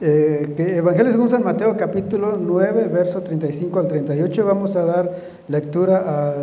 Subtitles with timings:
[0.00, 4.44] Eh, Evangelio según San Mateo capítulo 9, verso 35 al 38.
[4.44, 5.12] Vamos a dar
[5.48, 6.34] lectura a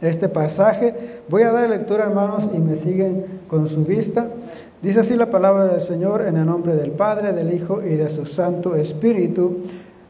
[0.00, 0.94] este pasaje.
[1.28, 4.28] Voy a dar lectura, hermanos, y me siguen con su vista.
[4.82, 8.10] Dice así la palabra del Señor en el nombre del Padre, del Hijo y de
[8.10, 9.62] su Santo Espíritu.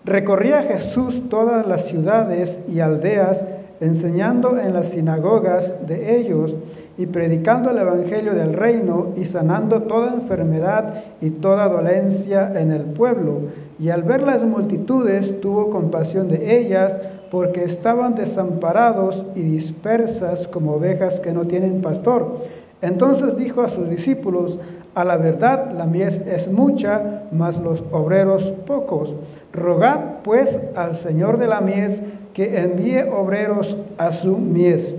[0.04, 3.46] Recorría Jesús todas las ciudades y aldeas,
[3.84, 6.56] enseñando en las sinagogas de ellos
[6.96, 12.84] y predicando el Evangelio del reino y sanando toda enfermedad y toda dolencia en el
[12.84, 13.42] pueblo.
[13.78, 16.98] Y al ver las multitudes tuvo compasión de ellas
[17.30, 22.38] porque estaban desamparados y dispersas como ovejas que no tienen pastor.
[22.84, 24.60] Entonces dijo a sus discípulos,
[24.94, 29.14] a la verdad la mies es mucha, mas los obreros pocos.
[29.54, 32.02] Rogad pues al Señor de la mies
[32.34, 34.94] que envíe obreros a su mies.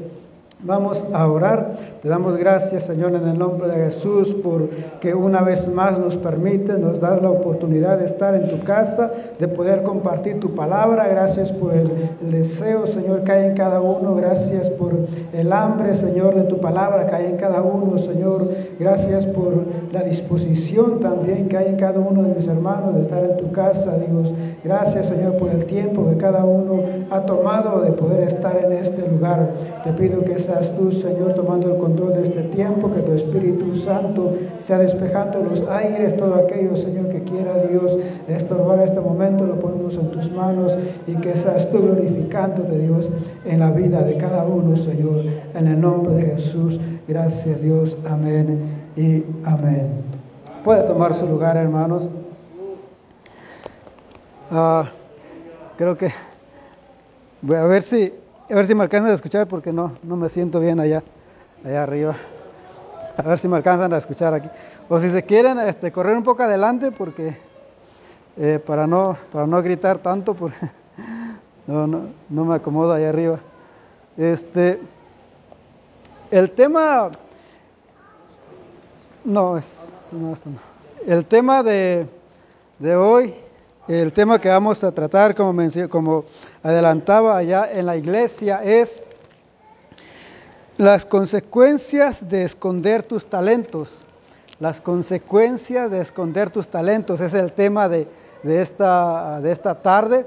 [0.63, 1.77] Vamos a orar.
[2.05, 4.69] Te damos gracias, Señor, en el nombre de Jesús, por
[4.99, 9.11] que una vez más nos permite, nos das la oportunidad de estar en tu casa,
[9.39, 11.07] de poder compartir tu palabra.
[11.07, 11.89] Gracias por el,
[12.21, 14.13] deseo, Señor, que hay en cada uno.
[14.13, 14.93] Gracias por
[15.33, 18.49] el hambre, Señor, de tu palabra que hay en cada uno, Señor.
[18.79, 23.23] Gracias por la disposición también que hay en cada uno de mis hermanos de estar
[23.23, 24.31] en tu casa, Dios.
[24.63, 29.09] Gracias, Señor, por el tiempo que cada uno ha tomado de poder estar en este
[29.09, 29.51] lugar.
[29.83, 33.73] Te pido que sea tú, Señor, tomando el control de este tiempo, que tu Espíritu
[33.73, 39.57] Santo sea despejando los aires, todo aquello, Señor, que quiera Dios estorbar este momento, lo
[39.57, 43.09] ponemos en tus manos y que seas tú glorificándote, Dios,
[43.45, 46.79] en la vida de cada uno, Señor, en el nombre de Jesús.
[47.07, 47.97] Gracias, Dios.
[48.05, 48.59] Amén
[48.95, 49.87] y amén.
[50.63, 52.09] Puede tomar su lugar, hermanos.
[54.51, 54.91] Ah,
[55.77, 56.11] creo que
[57.41, 58.13] voy a ver si
[58.49, 61.03] a ver si me alcanzan a escuchar porque no, no me siento bien allá,
[61.65, 62.15] allá arriba.
[63.17, 64.49] A ver si me alcanzan a escuchar aquí.
[64.89, 67.37] O si se quieren este, correr un poco adelante porque
[68.37, 70.57] eh, para, no, para no gritar tanto, porque
[71.67, 73.39] no, no, no me acomodo allá arriba.
[74.17, 74.81] Este,
[76.29, 77.09] el tema,
[79.23, 80.59] no, es, no, esto no.
[81.05, 82.07] El tema de,
[82.79, 83.33] de hoy
[83.87, 86.25] el tema que vamos a tratar, como, como
[86.63, 89.05] adelantaba allá en la iglesia, es
[90.77, 94.05] las consecuencias de esconder tus talentos.
[94.59, 98.07] Las consecuencias de esconder tus talentos es el tema de,
[98.43, 100.25] esta, de esta tarde.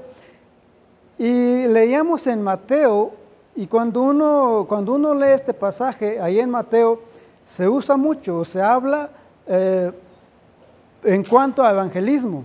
[1.17, 3.11] Y leíamos en Mateo,
[3.55, 6.99] y cuando uno, cuando uno lee este pasaje, ahí en Mateo,
[7.45, 9.09] se usa mucho, se habla
[9.47, 9.91] eh,
[11.03, 12.43] en cuanto a evangelismo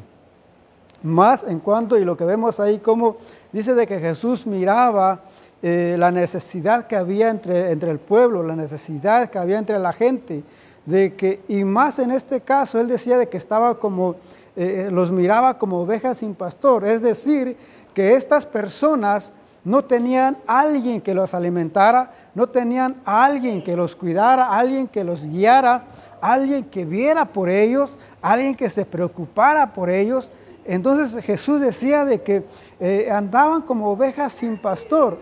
[1.05, 3.19] más en cuanto, y lo que vemos ahí, como
[3.53, 5.21] dice de que Jesús miraba
[5.67, 9.95] eh, la necesidad que había entre, entre el pueblo, la necesidad que había entre la
[9.95, 10.45] gente,
[10.85, 14.17] de que, y más en este caso, él decía de que estaba como,
[14.57, 17.57] eh, los miraba como ovejas sin pastor, es decir,
[17.95, 19.33] que estas personas
[19.65, 25.27] no tenían alguien que los alimentara, no tenían alguien que los cuidara, alguien que los
[25.27, 25.87] guiara,
[26.21, 30.31] alguien que viera por ellos, alguien que se preocupara por ellos,
[30.65, 32.45] entonces Jesús decía de que
[32.81, 35.19] eh, andaban como ovejas sin pastor.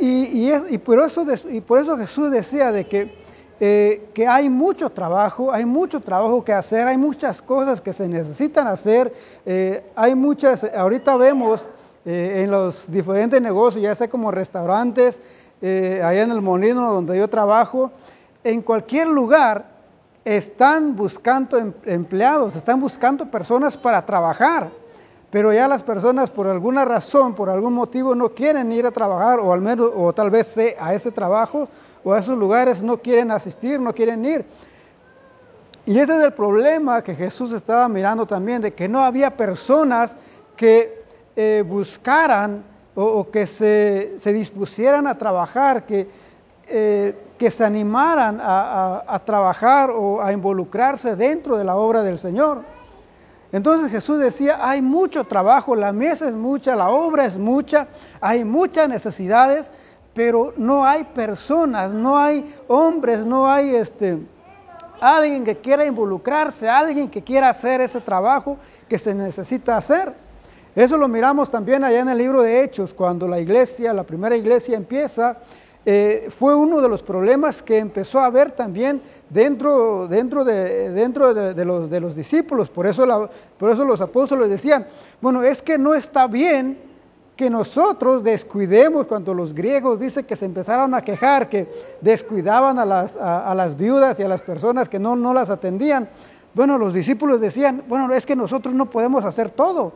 [0.00, 1.26] Y, por eso,
[1.96, 3.14] Jesús decía de que,
[3.60, 8.08] eh, que, hay mucho trabajo, hay mucho trabajo que hacer, hay muchas cosas que se
[8.08, 9.12] necesitan hacer,
[9.44, 11.68] eh, hay muchas, ahorita vemos
[12.06, 15.20] en los diferentes negocios, ya sea como restaurantes,
[15.60, 17.92] allá en el molino donde yo trabajo,
[18.42, 19.66] en cualquier lugar
[20.24, 24.70] están buscando em, empleados, están buscando personas para trabajar,
[25.30, 29.38] pero ya las personas por alguna razón, por algún motivo no quieren ir a trabajar
[29.40, 31.68] o al menos o tal vez a ese trabajo
[32.02, 34.44] o a esos lugares no quieren asistir, no quieren ir.
[35.86, 40.16] Y ese es el problema que Jesús estaba mirando también, de que no había personas
[40.56, 41.04] que
[41.36, 42.64] eh, buscaran
[42.94, 46.08] o, que se, se, dispusieran a trabajar, que
[46.72, 52.60] eh, que se animaran a, trabajar o a involucrarse dentro de la obra del Señor.
[53.52, 57.88] Entonces Jesús decía, hay mucho trabajo, la mesa es mucha, la obra es mucha,
[58.20, 59.72] hay muchas necesidades,
[60.14, 64.18] pero no hay personas, no hay hombres, no hay este,
[65.00, 68.56] alguien que quiera involucrarse, alguien que quiera hacer ese trabajo
[68.88, 70.14] que se necesita hacer.
[70.76, 74.36] Eso lo miramos también allá en el libro de Hechos, cuando la iglesia, la primera
[74.36, 75.38] iglesia empieza,
[75.86, 79.00] eh, fue uno de los problemas que empezó a haber también
[79.30, 82.68] dentro, dentro, de, dentro de, los, de los, discípulos.
[82.68, 84.86] Por eso, por eso los apóstoles decían,
[85.22, 86.90] bueno, es que no está bien
[87.34, 91.66] que nosotros descuidemos, cuando los griegos dicen que se empezaron a quejar, que
[92.02, 96.10] descuidaban a las, a, las viudas y a las personas que no, no las atendían.
[96.52, 99.94] bueno, los discípulos decían, bueno, es que nosotros no podemos hacer todo.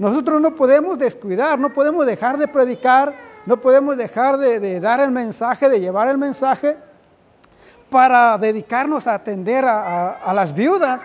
[0.00, 3.14] Nosotros no podemos descuidar, no podemos dejar de predicar,
[3.46, 6.76] no podemos dejar de, dar el mensaje, de llevar el mensaje
[7.90, 11.02] para dedicarnos a atender a, las viudas,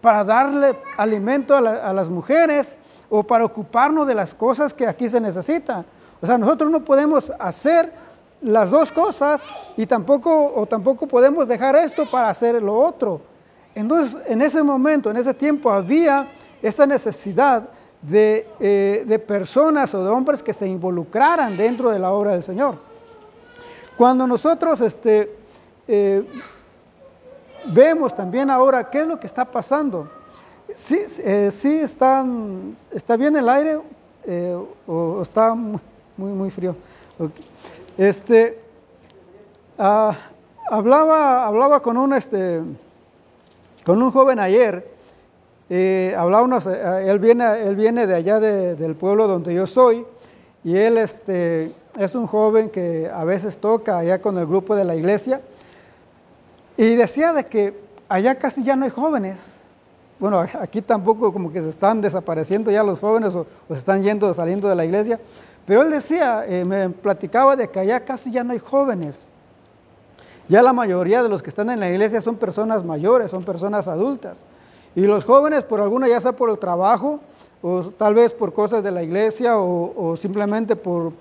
[0.00, 2.74] para darle alimento a, a las mujeres
[3.10, 5.84] o para ocuparnos de las cosas que aquí se necesitan.
[6.20, 7.92] O sea, nosotros no podemos hacer
[8.40, 9.42] las dos cosas
[9.76, 13.20] y tampoco, o tampoco podemos dejar esto para hacer lo otro.
[13.74, 16.28] Entonces, en ese momento, en ese tiempo, había
[16.62, 17.68] esa necesidad
[18.08, 22.76] de, eh, personas o de hombres que se involucraran dentro de la obra del Señor.
[23.96, 25.34] Cuando nosotros este,
[25.88, 26.26] eh,
[27.66, 30.10] vemos también ahora qué es lo que está pasando,
[30.74, 32.24] sí, eh, sí está
[33.16, 33.80] bien el aire
[34.86, 35.80] o, está muy,
[36.16, 36.76] muy, frío.
[37.96, 38.58] Este,
[39.78, 40.16] ah,
[40.70, 42.62] hablaba, hablaba con un, este,
[43.84, 44.93] con un joven ayer,
[45.70, 50.04] eh, hablábamos, eh, él, viene, él viene de allá del pueblo donde yo soy,
[50.62, 54.84] y él este, es un joven que a veces toca allá con el grupo de
[54.84, 55.40] la iglesia,
[56.76, 57.78] y decía de que
[58.08, 59.60] allá casi ya no hay jóvenes.
[60.18, 64.32] Bueno, aquí tampoco como que se están desapareciendo ya los jóvenes o, se están yendo,
[64.34, 65.18] saliendo de la iglesia,
[65.66, 69.28] pero él decía, eh, me platicaba de que allá casi ya no hay jóvenes.
[70.46, 73.88] Ya la mayoría de los que están en la iglesia son personas mayores, son personas
[73.88, 74.44] adultas.
[74.96, 77.20] Y los jóvenes, por alguna, ya sea por el trabajo,
[77.62, 81.12] o tal vez por cosas de la iglesia, o, simplemente por,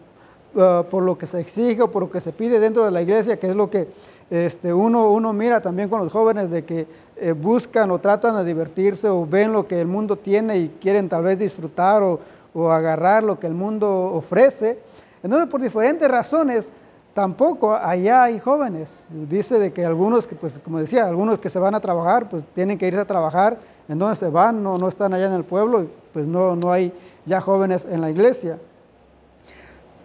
[0.56, 3.02] uh, por lo que se exige o por lo que se pide dentro de la
[3.02, 3.88] iglesia, que es lo que
[4.30, 6.88] este, uno, uno mira también con los jóvenes, de que
[7.18, 11.10] eh, buscan o tratan de divertirse o ven lo que el mundo tiene y quieren
[11.10, 12.20] tal vez disfrutar o,
[12.54, 14.80] o agarrar lo que el mundo ofrece.
[15.24, 16.72] Entonces, por diferentes razones,
[17.14, 19.08] tampoco allá hay jóvenes.
[19.10, 22.44] Dice de que algunos, que pues como decía, algunos que se van a trabajar, pues
[22.54, 25.88] tienen que irse a trabajar, entonces se van, no, no están allá en el pueblo,
[26.12, 26.94] pues no, no hay
[27.26, 28.60] ya jóvenes en la iglesia.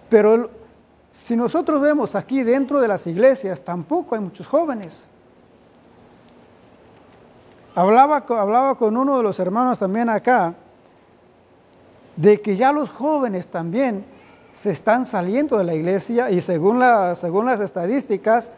[0.09, 0.51] Pero
[1.11, 5.05] si nosotros vemos aquí dentro de las iglesias, tampoco hay muchos jóvenes.
[7.75, 10.55] Hablaba, hablaba con uno de los hermanos también acá,
[12.17, 14.05] de que ya los jóvenes también
[14.53, 16.83] se están saliendo de la iglesia y según,
[17.15, 18.51] según las estadísticas,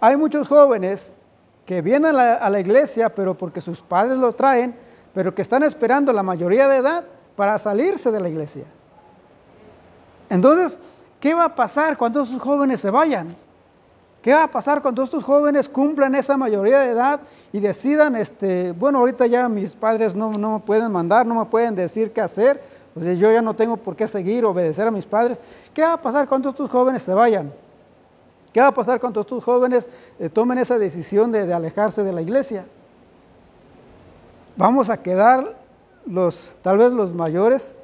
[0.00, 1.14] hay muchos jóvenes
[1.66, 4.74] que vienen a la, iglesia, pero porque sus padres los traen,
[5.12, 7.04] pero que están esperando la mayoría de edad
[7.36, 8.64] para salirse de la iglesia.
[10.30, 10.78] Entonces,
[11.20, 13.36] ¿qué va a pasar cuando esos jóvenes se vayan?
[14.22, 17.20] ¿Qué va a pasar cuando estos jóvenes cumplan esa mayoría de edad
[17.52, 21.44] y decidan, este, bueno, ahorita ya mis padres no, no me pueden mandar, no me
[21.44, 22.60] pueden decir qué hacer,
[23.00, 25.38] yo ya no tengo por qué seguir, obedecer a mis padres.
[25.74, 27.52] ¿Qué va a pasar cuando estos jóvenes se vayan?
[28.52, 32.22] ¿Qué va a pasar cuando estos jóvenes eh, tomen esa decisión de, alejarse de la
[32.22, 32.66] iglesia?
[34.56, 35.56] Vamos a quedar
[36.06, 37.74] los, tal vez los mayores,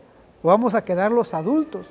[0.42, 1.88] o vamos a quedar los adultos.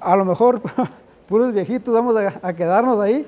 [0.00, 0.60] A lo mejor
[1.28, 3.26] puros viejitos vamos a quedarnos ahí.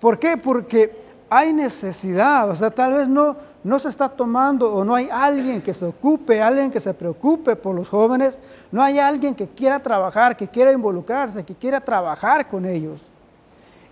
[0.00, 0.36] ¿Por qué?
[0.36, 5.08] Porque hay necesidad, o sea, tal vez no, no se está tomando o no hay
[5.12, 8.40] alguien que se ocupe, alguien que se preocupe por los jóvenes,
[8.72, 13.02] no hay alguien que quiera trabajar, que quiera involucrarse, que quiera trabajar con ellos.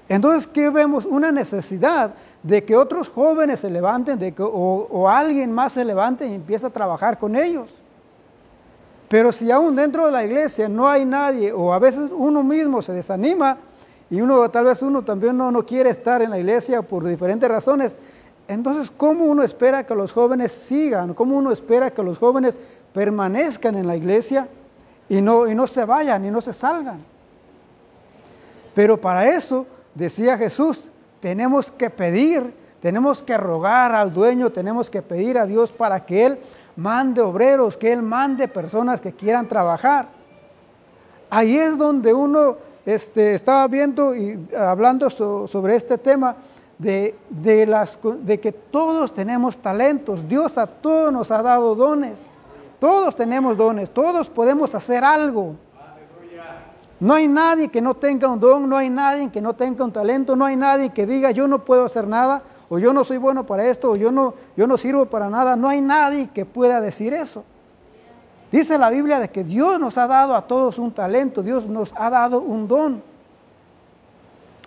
[0.08, 1.05] Entonces, ¿qué vemos?
[1.06, 2.12] Una necesidad
[2.43, 6.34] de que otros jóvenes se levanten, de que, o, o alguien más se levante y
[6.34, 7.72] empiece a trabajar con ellos.
[9.08, 12.82] Pero si aún dentro de la iglesia no hay nadie, o a veces uno mismo
[12.82, 13.58] se desanima,
[14.10, 17.48] y uno tal vez uno también no, no quiere estar en la iglesia por diferentes
[17.48, 17.96] razones.
[18.46, 21.12] Entonces, ¿cómo uno espera que los jóvenes sigan?
[21.12, 22.58] ¿Cómo uno espera que los jóvenes
[22.94, 24.48] permanezcan en la iglesia
[25.10, 27.05] y no, y no se vayan y no se salgan?
[28.74, 30.88] Pero para eso, decía Jesús,
[31.20, 36.24] tenemos que pedir, tenemos que rogar al dueño, tenemos que pedir a Dios para que
[36.24, 36.38] Él
[36.77, 40.08] mande obreros, que Él mande personas que quieran trabajar.
[41.29, 42.56] Ahí es donde uno
[42.88, 46.36] este, estaba viendo y hablando sobre este tema
[46.78, 47.14] de,
[48.40, 50.26] que todos tenemos talentos.
[50.26, 52.30] Dios a todos nos ha dado dones.
[52.78, 55.56] Todos tenemos dones, todos podemos hacer algo.
[56.98, 59.92] No hay nadie que no tenga un don, no hay nadie que no tenga un
[59.92, 63.18] talento, no hay nadie que diga yo no puedo hacer nada, o yo no soy
[63.18, 65.56] bueno para esto, o yo no sirvo para nada.
[65.56, 67.44] No hay nadie que pueda decir eso.
[68.50, 71.93] Dice la Biblia de que Dios nos ha dado a todos un talento, Dios nos
[71.96, 73.02] ha dado un don.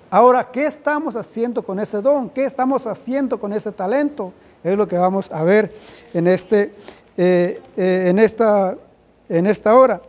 [0.09, 2.29] Ahora, ¿qué estamos haciendo con ese don?
[2.29, 4.33] ¿Qué estamos haciendo con ese talento?
[4.63, 5.73] Es lo que vamos a ver
[6.13, 6.75] en, este,
[7.17, 8.77] eh, eh, en, esta,
[9.29, 10.01] en esta hora.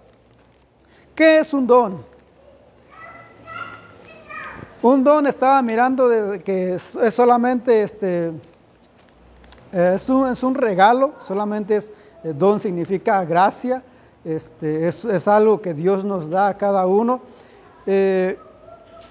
[1.14, 2.05] ¿Qué es un don?
[4.83, 8.33] Un don estaba mirando de que es solamente este,
[9.73, 13.83] Eh, es, un, es, un, regalo, solamente es, don significa gracia,
[14.25, 17.21] este, es, algo que Dios nos da a cada uno
[17.87, 18.38] eh,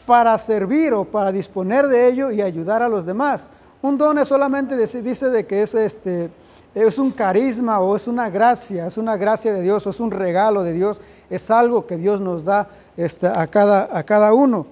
[0.06, 3.51] para servir o para disponer de ello y ayudar a los demás.
[3.82, 6.30] Un don es solamente dice de que es, este,
[6.74, 10.12] es un carisma o es una gracia, es una gracia de Dios o es un
[10.12, 14.65] regalo de Dios, es algo que Dios nos da este, a, cada, a cada uno.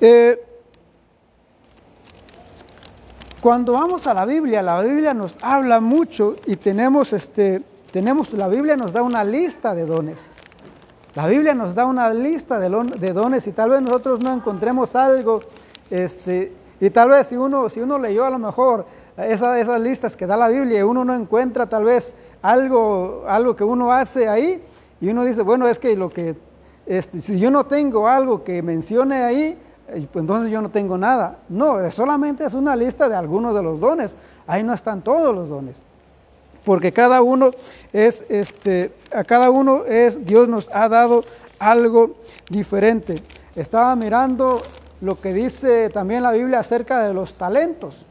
[0.00, 0.40] Eh,
[3.42, 8.46] cuando vamos a la Biblia, la Biblia nos habla mucho y tenemos, este, tenemos, la
[8.46, 10.30] Biblia nos da una lista de dones.
[11.16, 12.70] La Biblia nos da una lista de,
[13.00, 15.40] de dones y tal vez nosotros no encontremos algo,
[15.90, 20.16] este, y tal vez si uno, si uno leyó a lo mejor esa, esas listas
[20.16, 24.28] que da la Biblia y uno no encuentra tal vez algo, algo que uno hace
[24.28, 24.62] ahí,
[25.00, 26.36] y uno dice, bueno, es que lo que,
[26.86, 29.58] este, si yo no tengo algo que mencione ahí,
[29.94, 31.38] entonces yo no tengo nada.
[31.48, 34.16] No, solamente es una lista de algunos de los dones.
[34.46, 35.78] Ahí no están todos los dones.
[36.64, 37.50] Porque cada uno
[37.92, 41.24] es, este, a cada uno es, Dios nos ha dado
[41.58, 42.14] algo
[42.48, 43.22] diferente.
[43.56, 44.62] Estaba mirando
[45.00, 48.06] lo que dice también la Biblia acerca de los talentos.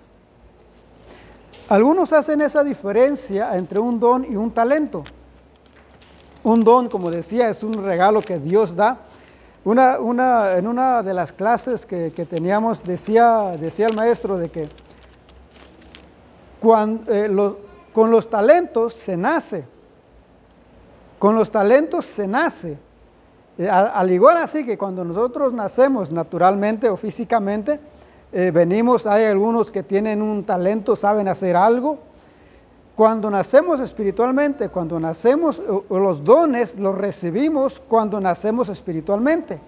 [1.70, 5.06] Algunos hacen esa diferencia entre un don y un talento.
[6.44, 9.00] Un don, como decía, es un regalo que Dios da
[9.64, 14.68] una, una, en una de las clases que, teníamos decía, decía el maestro de que
[16.60, 17.56] cuando, eh,
[17.94, 19.66] con los talentos se nace,
[21.20, 22.78] con los talentos se nace.
[23.58, 27.80] Eh, al igual así que cuando nosotros nacemos naturalmente o físicamente,
[28.32, 32.00] eh, venimos, hay algunos que tienen un talento, saben hacer algo,
[33.02, 39.60] cuando nacemos espiritualmente, cuando nacemos, los dones los recibimos cuando nacemos espiritualmente.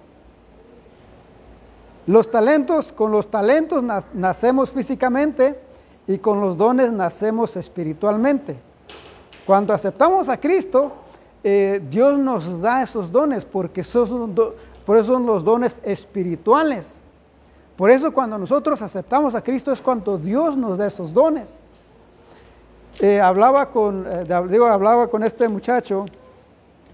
[2.05, 5.59] Los talentos, con los talentos nacemos físicamente
[6.05, 8.55] y con los dones nacemos espiritualmente.
[9.47, 10.91] Cuando aceptamos a Cristo,
[11.43, 14.35] eh, Dios nos da esos dones porque son,
[14.85, 16.99] por son los dones espirituales.
[17.77, 21.57] Por eso cuando nosotros aceptamos a Cristo es cuando Dios nos da esos dones.
[22.99, 26.05] Eh, hablaba, con, eh, digo, hablaba con este muchacho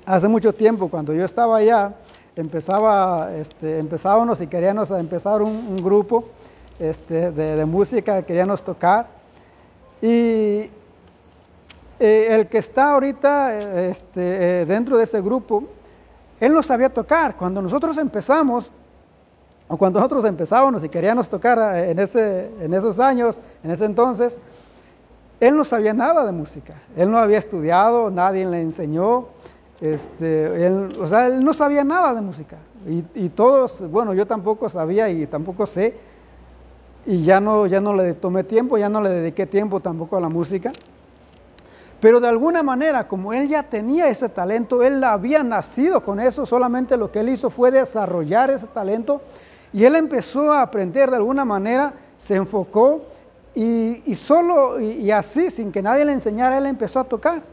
[0.05, 1.93] hace mucho tiempo, cuando yo estaba allá,
[2.35, 6.23] empezaba, este, empezábamos y queríamos empezar un, grupo
[6.79, 9.07] este, de, música, queríamos tocar.
[10.01, 10.71] Y
[11.99, 15.65] eh, el que está ahorita este, dentro de ese grupo,
[16.39, 17.35] él no sabía tocar.
[17.35, 18.71] Cuando nosotros empezamos,
[19.67, 24.39] o cuando nosotros empezábamos y queríamos tocar en, ese, en esos años, en ese entonces,
[25.39, 29.27] él no sabía nada de música, él no había estudiado, nadie le enseñó,
[29.81, 32.57] este, él, o sea, él no sabía nada de música.
[33.13, 35.97] Y, todos, bueno, yo tampoco sabía y tampoco sé,
[37.05, 40.21] y ya no, ya no le tomé tiempo, ya no le dediqué tiempo tampoco a
[40.21, 40.71] la música.
[41.99, 46.45] Pero de alguna manera, como él ya tenía ese talento, él había nacido con eso,
[46.45, 49.21] solamente lo que él hizo fue desarrollar ese talento
[49.73, 53.01] y él empezó a aprender de alguna manera, se enfocó
[53.61, 57.43] y, solo, y, así, sin que nadie le enseñara, él empezó a tocar.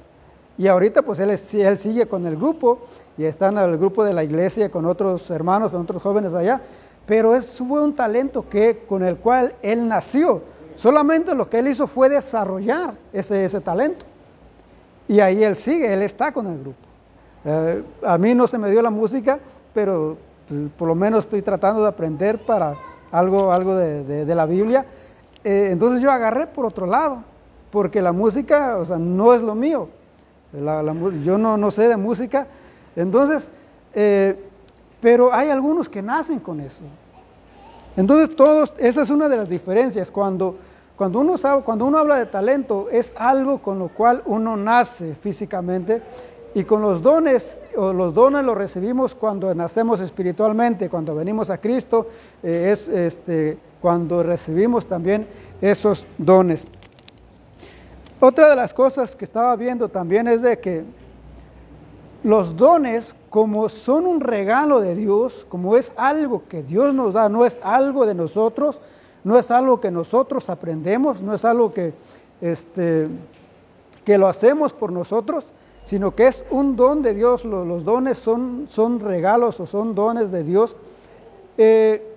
[0.57, 2.79] Y ahorita pues él, él sigue con el grupo
[3.19, 6.61] y está en el grupo de la iglesia con otros hermanos, con otros jóvenes allá.
[7.07, 10.43] Pero eso fue un talento que, con el cual él nació.
[10.77, 14.07] Solamente lo que él hizo fue desarrollar ese, ese talento.
[15.09, 16.79] Y ahí él sigue, él está con el grupo.
[17.45, 19.41] Eh, a mí no se me dio la música,
[19.75, 22.77] pero pues, por lo menos estoy tratando de aprender para
[23.11, 24.87] algo, algo de, de la Biblia.
[25.47, 27.23] Eh, entonces yo agarré por otro lado,
[27.71, 29.89] porque la música, o sea, no es lo mío.
[31.23, 32.49] yo no, no, sé de música.
[32.97, 33.49] Entonces,
[33.95, 34.37] eh,
[35.01, 36.83] pero hay algunos que nacen con eso.
[37.97, 40.11] Entonces, todos, esa es una de las diferencias.
[40.11, 40.57] Cuando,
[40.97, 45.15] cuando, uno sabe, cuando uno habla de talento, es algo con lo cual uno nace
[45.15, 46.03] físicamente.
[46.55, 51.59] Y con los dones, o los dones los recibimos cuando nacemos espiritualmente, cuando venimos a
[51.59, 52.09] Cristo,
[52.43, 55.27] eh, es este, cuando recibimos también
[55.61, 56.69] esos dones.
[58.21, 60.85] Otra de las cosas que estaba viendo también es de que
[62.23, 67.29] los dones, como son un regalo de Dios, como es algo que Dios nos da,
[67.29, 68.81] no es algo de nosotros,
[69.23, 71.93] no es algo que nosotros aprendemos, no es algo que,
[72.41, 73.09] este,
[74.05, 75.53] que lo hacemos por nosotros,
[75.85, 77.45] sino que es un don de Dios.
[77.45, 80.77] Los, dones son, son, regalos o son dones de Dios.
[81.59, 82.16] Eh,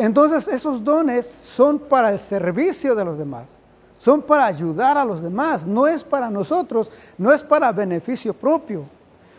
[0.00, 3.58] entonces esos dones son para el servicio de los demás,
[3.98, 8.84] son para ayudar a los demás, no es para nosotros, no es para beneficio propio.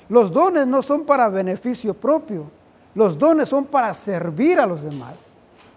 [0.07, 2.45] Los dones no son para beneficio propio,
[2.93, 5.33] los dones son para servir a los demás.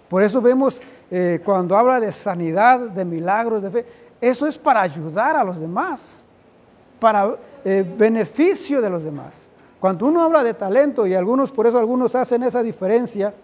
[0.08, 3.86] Por eso vemos eh, cuando habla de sanidad, de milagros, de fe,
[4.20, 6.24] eso es para ayudar a los demás,
[7.00, 9.48] para eh, beneficio de los demás.
[9.80, 13.34] Cuando uno habla de talento, y algunos, por eso algunos hacen esa diferencia,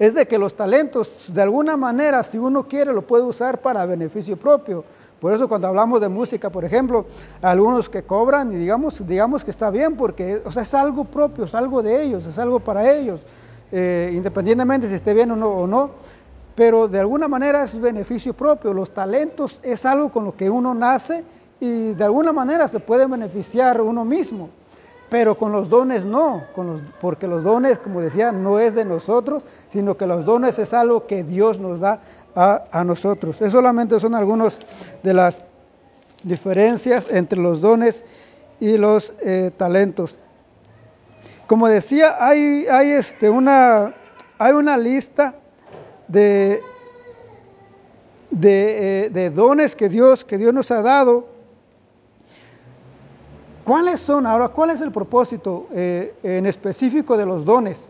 [0.00, 3.84] es de que los talentos, de alguna manera, si uno quiere, lo puede usar para
[3.84, 4.82] beneficio propio.
[5.20, 7.04] Por eso cuando hablamos de música, por ejemplo,
[7.42, 11.44] algunos que cobran y digamos, digamos que está bien porque o sea, es algo propio,
[11.44, 13.26] es algo de ellos, es algo para ellos,
[13.72, 15.90] eh, independientemente si esté bien o no, o no,
[16.54, 18.72] pero de alguna manera es beneficio propio.
[18.72, 21.24] Los talentos es algo con lo que uno nace
[21.60, 24.48] y de alguna manera se puede beneficiar uno mismo.
[25.10, 26.44] Pero con los dones no,
[27.00, 31.06] porque los dones, como decía, no es de nosotros, sino que los dones es algo
[31.08, 32.00] que Dios nos da
[32.36, 33.42] a, nosotros.
[33.42, 34.60] Es solamente son algunas
[35.02, 35.42] de las
[36.22, 38.04] diferencias entre los dones
[38.60, 40.20] y los eh, talentos.
[41.48, 43.92] Como decía, hay, este, una,
[44.78, 45.34] lista
[46.06, 46.60] de,
[48.40, 51.39] eh, dones que Dios nos ha dado
[53.70, 54.48] ¿Cuáles son ahora?
[54.48, 57.88] ¿Cuál es el propósito eh, en específico de los dones?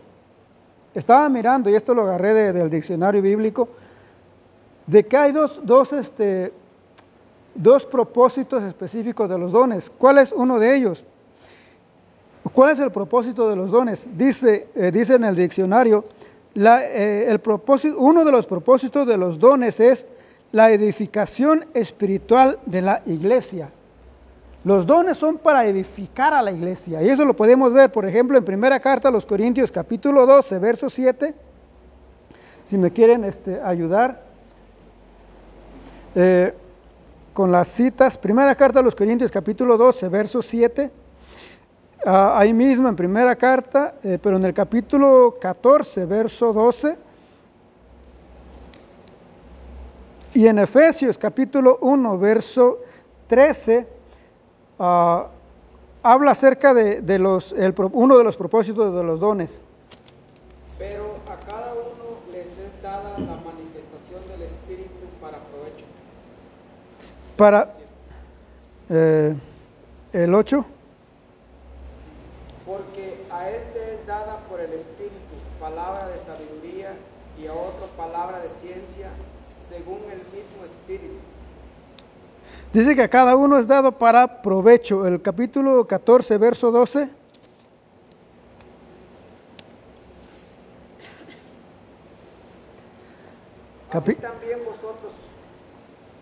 [0.93, 3.67] Estaba mirando, y esto lo agarré del diccionario bíblico,
[4.85, 6.53] de que hay dos, dos, este,
[7.55, 9.91] dos propósitos específicos de los dones.
[9.97, 11.07] ¿Cuál es uno de ellos?
[12.53, 14.07] ¿Cuál es el propósito de los dones?
[14.15, 16.05] Dice, eh, dice en el diccionario,
[16.53, 20.05] eh, el propósito, uno de los propósitos de los dones es
[20.51, 23.71] la edificación espiritual de la iglesia.
[24.63, 27.01] Los dones son para edificar a la iglesia.
[27.01, 30.59] Y eso lo podemos ver, por ejemplo, en primera carta a los Corintios capítulo 12,
[30.59, 31.33] verso 7.
[32.63, 34.21] Si me quieren este, ayudar
[36.13, 36.53] eh,
[37.33, 38.19] con las citas.
[38.19, 40.91] Primera carta a los Corintios capítulo 12, verso 7.
[42.05, 46.97] Ah, ahí mismo en primera carta, eh, pero en el capítulo 14, verso 12.
[50.33, 52.79] Y en Efesios capítulo 1, verso
[53.25, 54.00] 13
[54.83, 55.27] Ah,
[56.01, 57.53] habla acerca de, los,
[57.91, 59.63] uno de los propósitos de los dones.
[60.79, 64.89] Pero a cada uno les es dada la manifestación del Espíritu
[65.21, 65.85] para provecho.
[67.37, 67.75] Para
[68.89, 69.35] eh,
[70.13, 70.65] el 8.
[72.65, 75.13] Porque a este es dada por el Espíritu
[75.59, 76.93] palabra de sabiduría
[77.39, 79.09] y a otro palabra de ciencia
[79.69, 81.19] según el mismo Espíritu
[82.73, 85.05] Dice que a cada uno es dado para provecho.
[85.05, 87.09] El capítulo 14, verso 12.
[93.91, 95.11] Así también vosotros,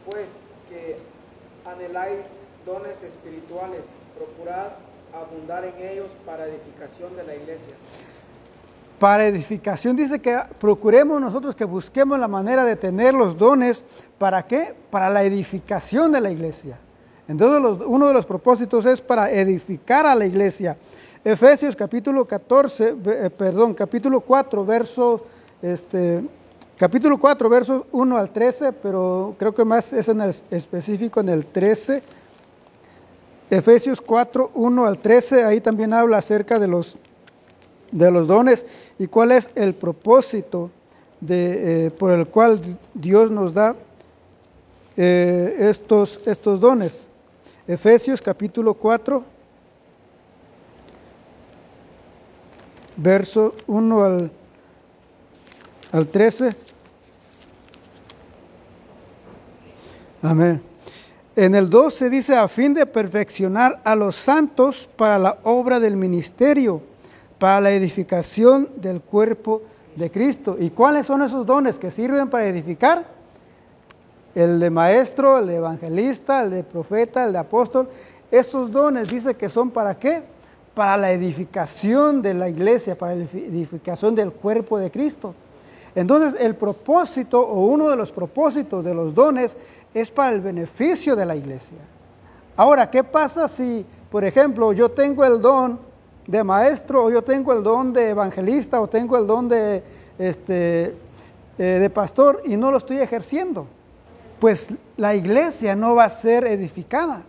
[0.10, 0.26] pues,
[0.70, 0.98] que
[1.70, 3.86] anheláis dones espirituales,
[4.18, 4.72] procurad
[5.14, 7.76] abundar en ellos para edificación de la iglesia
[9.00, 9.96] para edificación.
[9.96, 13.84] Dice que procuremos nosotros que busquemos la manera de tener los dones.
[14.18, 14.76] ¿Para qué?
[14.92, 16.78] Para la edificación de la iglesia.
[17.28, 20.78] Entonces uno de los propósitos es para edificar a la iglesia.
[21.24, 25.26] Efesios capítulo 14, eh, perdón, capítulo 4, verso,
[25.62, 26.24] este,
[26.78, 31.46] capítulo 4, versos 1 al 13, pero creo que más es en específico en el
[31.46, 32.02] 13.
[33.50, 36.98] Efesios 4, 1 al 13, ahí también habla acerca de los
[37.92, 38.66] de los dones
[38.98, 40.70] y cuál es el propósito
[41.22, 42.60] de, eh, por el cual
[42.94, 43.76] Dios nos da
[44.98, 47.08] eh, estos, estos dones.
[47.68, 49.24] Efesios capítulo 4,
[52.98, 54.32] verso 1 al,
[55.92, 56.56] al 13.
[60.22, 60.62] Amén.
[61.36, 65.96] En el 12 dice, a fin de perfeccionar a los santos para la obra del
[65.96, 66.82] ministerio
[67.40, 69.62] para la edificación del cuerpo
[69.96, 70.58] de Cristo.
[70.60, 73.06] ¿Y cuáles son esos dones que sirven para edificar?
[74.36, 77.90] El de maestro, el de evangelista, el de profeta, el de apóstol.
[78.30, 80.24] Esos dones dice que son para qué?
[80.76, 85.34] Para la edificación de la iglesia, para la edificación del cuerpo de Cristo.
[85.96, 89.58] Entonces el propósito o uno de los propósitos de los dones
[89.94, 91.78] es para el beneficio de la iglesia.
[92.56, 95.89] Ahora, ¿qué pasa si, por ejemplo, yo tengo el don
[96.30, 99.82] de maestro, o yo tengo el don de evangelista, o tengo el don de,
[100.20, 100.96] este,
[101.58, 103.66] eh, de pastor y no lo estoy ejerciendo.
[104.40, 107.24] Pues la iglesia no va a ser edificada,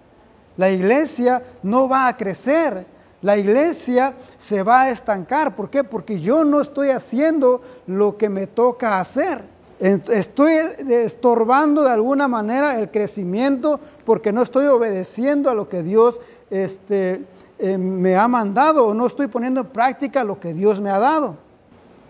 [0.59, 2.85] la iglesia no va a crecer,
[3.23, 5.57] la iglesia se va a estancar.
[5.57, 5.83] ¿Por qué?
[5.83, 9.45] Porque yo no estoy haciendo lo que me toca hacer.
[9.81, 10.53] Estoy
[10.91, 17.25] estorbando de alguna manera el crecimiento porque no estoy obedeciendo a lo que Dios este,
[17.61, 20.99] eh, me ha mandado o no estoy poniendo en práctica lo que Dios me ha
[20.99, 21.37] dado.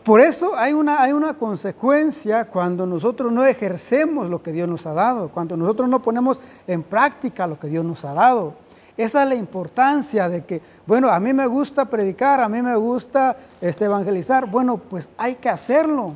[0.04, 4.86] Por eso hay una, hay una consecuencia cuando nosotros no ejercemos lo que Dios nos
[4.86, 8.54] ha dado, cuando nosotros no ponemos en práctica lo que Dios nos ha dado.
[8.96, 12.76] Esa es la importancia de que, bueno, a mí me gusta predicar, a mí me
[12.76, 14.46] gusta este, evangelizar.
[14.46, 16.14] Bueno, pues hay que hacerlo.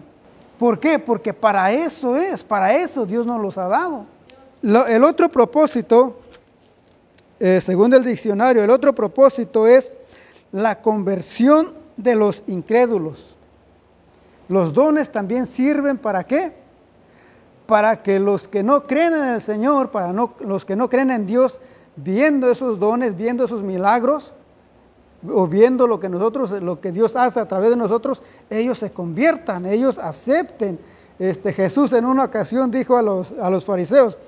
[0.58, 0.98] ¿Por qué?
[0.98, 4.06] Porque para eso es, para eso Dios nos los ha dado.
[4.62, 6.20] el otro propósito,
[7.40, 9.94] eh, según el diccionario, el otro propósito es
[10.52, 13.36] la conversión de los incrédulos.
[14.48, 16.54] Los dones también sirven para qué?
[17.66, 21.10] Para que los que no creen en el Señor, para no, los que no creen
[21.10, 21.60] en Dios,
[21.96, 24.34] viendo esos dones, viendo esos milagros,
[25.32, 28.90] o viendo lo que nosotros, lo que Dios hace a través de nosotros, ellos se
[28.90, 30.78] conviertan, ellos acepten.
[31.18, 34.18] Este, Jesús en una ocasión dijo a los, a los fariseos,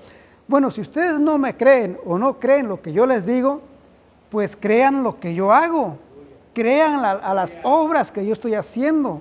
[0.48, 3.60] bueno, si ustedes no me creen o no creen lo que yo les digo,
[4.30, 5.98] pues crean lo que yo hago,
[6.54, 9.20] crean a las obras que yo estoy haciendo.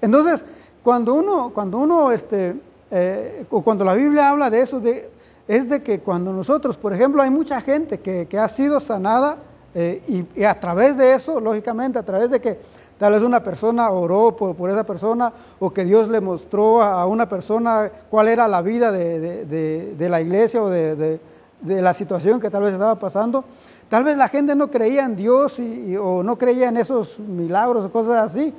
[0.00, 0.44] Entonces,
[0.82, 2.54] cuando uno, cuando uno, este,
[2.90, 5.10] eh, cuando la Biblia habla de eso, de,
[5.46, 9.38] es de que cuando nosotros, por ejemplo, hay mucha gente que, que ha sido sanada
[9.74, 12.58] eh, y, a través de eso, lógicamente, a través de que
[12.98, 17.06] tal vez una persona oró por, por esa persona o que Dios le mostró a,
[17.06, 21.20] una persona cuál era la vida de, la iglesia o de,
[21.64, 23.44] la situación que tal vez estaba pasando,
[23.88, 25.60] tal vez la gente no creía en Dios
[26.00, 28.52] o no creía en esos milagros o cosas así,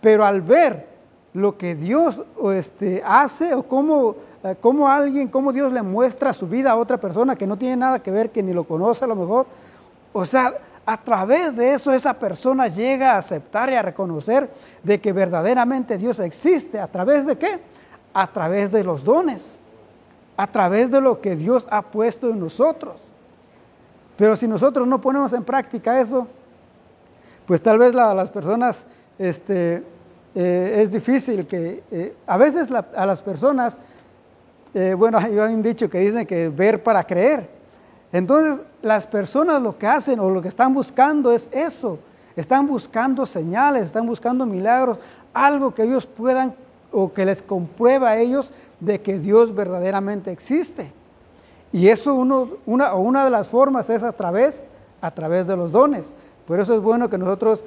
[0.00, 0.88] pero al ver
[1.32, 2.22] lo que Dios
[2.54, 3.64] este, hace o
[4.42, 7.76] eh, cómo alguien, cómo Dios le muestra su vida a otra persona que no tiene
[7.76, 9.46] nada que ver, que ni lo conoce a lo mejor,
[10.12, 10.52] o sea,
[10.90, 14.50] a través de eso esa persona llega a aceptar y a reconocer
[14.82, 16.80] de que verdaderamente Dios existe.
[16.80, 17.60] ¿A través de qué?
[18.12, 19.60] A través de los dones,
[20.36, 23.02] a través de lo que Dios ha puesto en nosotros.
[24.16, 26.26] Pero si nosotros no ponemos en práctica eso,
[27.46, 28.84] pues tal vez las personas,
[29.16, 29.84] este,
[30.34, 33.78] eh, es difícil que, eh, a veces a las personas,
[34.74, 37.59] eh, bueno, hay un dicho que dicen que ver para creer.
[38.12, 41.98] Entonces, las personas lo que hacen o lo que están buscando es eso.
[42.36, 44.98] Están buscando señales, están buscando milagros,
[45.32, 46.54] algo que ellos puedan
[46.92, 50.92] o que les comprueba a ellos de que Dios verdaderamente existe.
[51.72, 54.66] Y eso uno, una, una de las formas es a través,
[55.00, 56.14] a través de los dones.
[56.46, 57.64] Por eso es bueno que nosotros,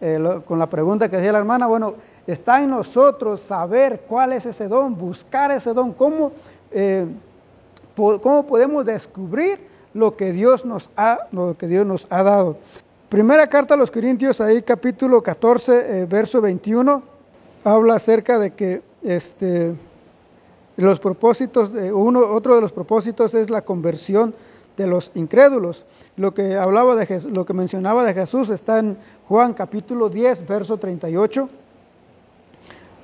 [0.00, 1.94] eh, con la pregunta que decía la hermana, bueno,
[2.26, 6.32] está en nosotros saber cuál es ese don, buscar ese don, cómo,
[6.72, 7.06] eh,
[7.94, 12.56] cómo podemos descubrir lo que Dios nos ha, lo que Dios nos ha dado.
[13.08, 17.02] Primera carta a los Corintios, ahí capítulo 14, eh, verso 21,
[17.64, 19.72] habla acerca de que este,
[20.76, 24.34] los propósitos, uno, otro de los propósitos es la conversión
[24.76, 25.84] de los incrédulos.
[26.16, 28.96] Lo que hablaba de lo que mencionaba de Jesús está en
[29.28, 31.48] Juan capítulo 10, verso 38.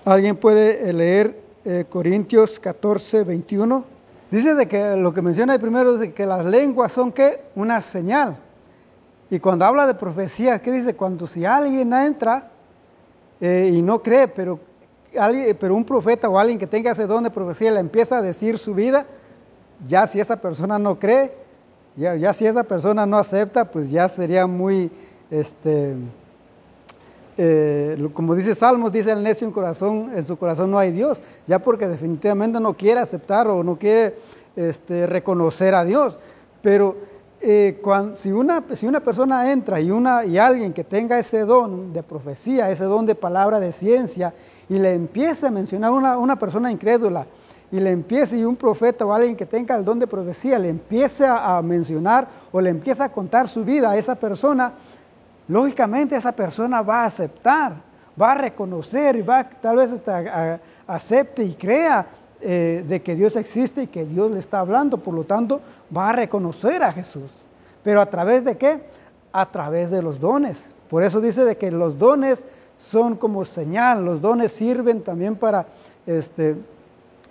[0.04, 3.84] Alguien puede leer eh, Corintios 14, 21.
[4.30, 7.42] Dice de que lo que menciona primero es que las lenguas son ¿qué?
[7.56, 8.38] una señal.
[9.28, 10.94] Y cuando habla de profecía, ¿qué dice?
[10.94, 12.50] Cuando si alguien entra
[13.40, 14.60] eh, y no cree, pero,
[15.18, 18.22] alguien, pero un profeta o alguien que tenga ese don de profecía le empieza a
[18.22, 19.06] decir su vida,
[19.86, 21.32] ya si esa persona no cree,
[21.96, 24.90] ya, ya si esa persona no acepta, pues ya sería muy,
[25.30, 25.96] este,
[27.36, 31.22] eh, como dice Salmos, dice el necio en, corazón, en su corazón no hay Dios,
[31.46, 34.16] ya porque definitivamente no quiere aceptar o no quiere
[34.56, 36.18] este, reconocer a Dios.
[36.62, 36.96] Pero
[37.40, 37.80] eh,
[38.12, 42.02] si, una, si una persona entra y, una, y alguien que tenga ese don de
[42.02, 44.34] profecía, ese don de palabra de ciencia,
[44.68, 47.26] y le empieza a mencionar una, una persona incrédula,
[47.72, 50.68] y le empieza, y un profeta o alguien que tenga el don de profecía, le
[50.68, 54.74] empieza a mencionar o le empieza a contar su vida a esa persona,
[55.50, 57.74] lógicamente esa persona va a aceptar,
[58.20, 62.06] va a reconocer y va tal vez hasta acepte y crea
[62.40, 65.60] eh, de que Dios existe y que Dios le está hablando, por lo tanto
[65.94, 67.30] va a reconocer a Jesús.
[67.82, 68.80] Pero a través de qué?
[69.32, 70.70] A través de los dones.
[70.88, 75.66] Por eso dice de que los dones son como señal, los dones sirven también para
[76.06, 76.56] este,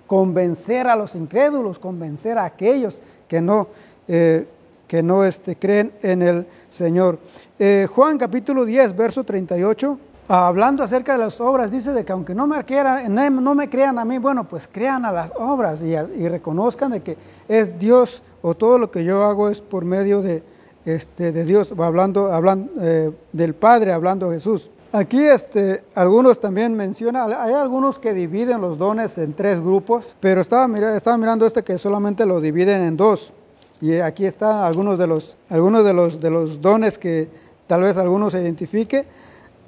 [0.07, 3.67] convencer a los incrédulos, convencer a aquellos que no,
[4.07, 4.45] eh,
[4.89, 7.19] que no este, creen en el Señor.
[7.59, 12.33] Eh, Juan capítulo 10, verso 38, hablando acerca de las obras, dice de que aunque
[12.33, 16.27] no me, crean, no me crean a mí, bueno, pues crean a las obras y,
[16.27, 20.41] reconozcan de que es Dios o todo lo que yo hago es por medio de,
[20.85, 24.71] este, de Dios, hablando, hablando eh, del Padre, hablando Jesús.
[24.91, 30.41] Aquí este, algunos también mencionan, hay algunos que dividen los dones en tres grupos, pero
[30.41, 33.35] estaba, estaba mirando este que solamente lo dividen en dos.
[33.81, 37.29] Y aquí están algunos de los, algunos de los, de los dones que
[37.67, 39.05] tal vez algunos se identifique.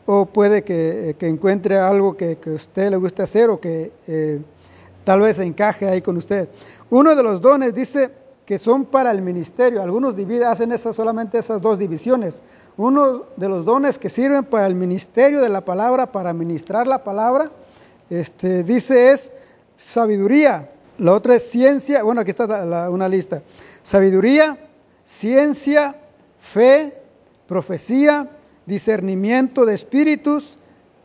[0.05, 3.91] o puede que, que encuentre algo que, que, a usted le guste hacer o que
[4.07, 4.41] eh,
[5.03, 6.49] tal vez encaje ahí con usted.
[6.89, 8.11] Uno de los dones dice
[8.45, 9.81] que son para el ministerio.
[9.81, 12.43] Algunos dividen, hacen esas, solamente esas dos divisiones.
[12.75, 17.03] Uno de los dones que sirven para el ministerio de la palabra, para ministrar la
[17.03, 17.49] palabra,
[18.09, 19.31] este, dice es
[19.77, 20.69] sabiduría.
[20.97, 22.03] La otra es ciencia.
[22.03, 23.41] Bueno, aquí está la, una lista.
[23.83, 24.57] Sabiduría,
[25.03, 25.95] ciencia,
[26.39, 27.01] fe,
[27.47, 28.29] profecía,
[28.65, 30.57] discernimiento de espíritus,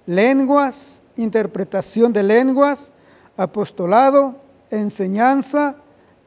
[0.07, 2.93] lenguas, interpretación de lenguas,
[3.37, 4.37] apostolado,
[4.71, 5.77] enseñanza,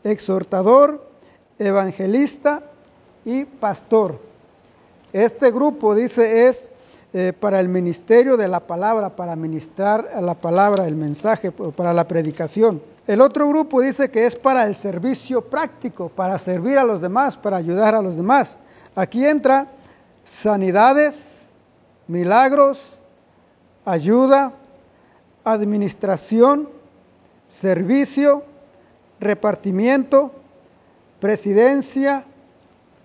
[0.04, 1.08] exhortador,
[1.60, 2.64] evangelista
[3.26, 4.20] y pastor.
[5.14, 6.72] Este grupo, dice, es
[7.12, 12.08] eh, para el ministerio de la palabra, para ministrar la palabra, el mensaje, para la
[12.08, 12.82] predicación.
[13.08, 17.36] El otro grupo dice que es para el servicio práctico, para servir a los demás,
[17.36, 18.60] para ayudar a los demás.
[18.94, 19.68] Aquí entra
[20.24, 21.50] sanidades,
[22.08, 23.00] milagros,
[23.86, 24.54] ayuda,
[25.44, 26.70] administración,
[27.48, 28.44] servicio,
[29.20, 30.32] repartimiento,
[31.20, 32.24] presidencia,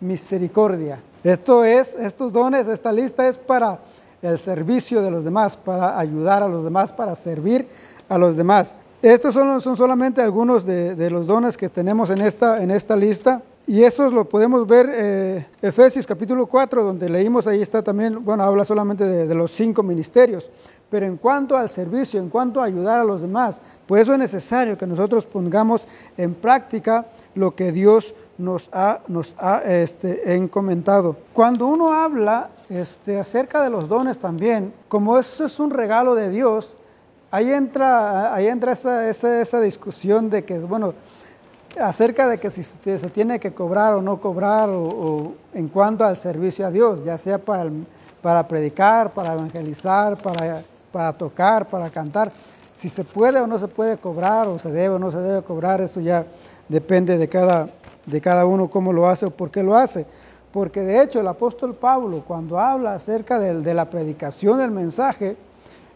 [0.01, 1.01] misericordia.
[1.23, 3.81] Esto es, estos dones, esta lista es para
[4.25, 7.69] el servicio de los demás, para ayudar a los demás, para servir
[8.09, 8.77] a los demás.
[9.05, 13.43] Estos son, son solamente algunos de, los dones que tenemos en esta, en esta lista.
[13.67, 18.43] Y eso lo podemos ver eh, Efesios capítulo 4, donde leímos, ahí está también, bueno,
[18.43, 20.51] habla solamente de, de, los cinco ministerios.
[20.89, 24.19] Pero en cuanto al servicio, en cuanto a ayudar a los demás, por eso es
[24.19, 31.17] necesario que nosotros pongamos en práctica lo que Dios nos ha, nos ha este, encomendado.
[31.33, 36.31] Cuando uno habla este, acerca de los dones también, como eso es un regalo de
[36.31, 36.77] Dios,
[37.31, 40.95] ahí entra, ahí entra esa, esa, esa discusión de que, bueno,
[41.81, 46.17] acerca de que si se tiene que cobrar o no cobrar o, en cuanto al
[46.17, 47.71] servicio a Dios, ya sea para,
[48.23, 52.33] para predicar, para evangelizar, para, para tocar, para cantar.
[52.75, 55.43] Si se puede o no se puede cobrar o se debe o no se debe
[55.43, 56.27] cobrar, eso ya
[56.69, 57.69] depende de cada,
[58.07, 60.07] de cada uno cómo lo hace o por qué lo hace.
[60.53, 65.37] Porque de hecho el apóstol Pablo, cuando habla acerca de, de la predicación del mensaje,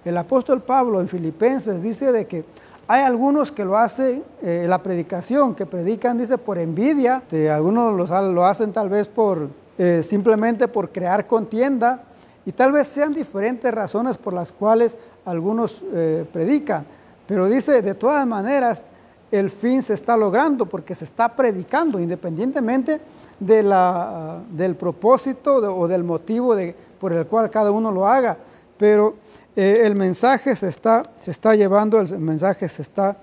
[0.05, 2.45] el apóstol Pablo en Filipenses dice de que
[2.91, 7.95] hay algunos que lo hacen, eh, la predicación, que predican, dice, por envidia, de, algunos
[7.95, 12.05] lo, lo, hacen tal vez por, eh, simplemente por crear contienda,
[12.47, 16.87] y tal vez sean diferentes razones por las cuales algunos eh, predican,
[17.27, 18.87] pero dice, de todas maneras,
[19.31, 23.01] el fin se está logrando porque se está predicando, independientemente
[23.39, 26.57] de la, del propósito o del motivo
[26.99, 28.39] por el cual cada uno lo haga,
[28.79, 29.17] pero
[29.55, 33.19] eh, el mensaje se está, se está llevando, el mensaje se está,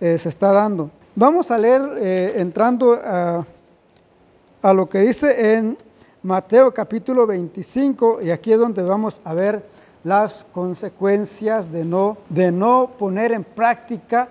[0.00, 0.90] eh, se está dando.
[1.16, 3.44] Vamos a leer eh, entrando a,
[4.62, 5.76] a, lo que dice en
[6.22, 9.64] Mateo capítulo 25 y aquí es donde vamos a ver
[10.04, 14.28] las consecuencias de no, de no poner en práctica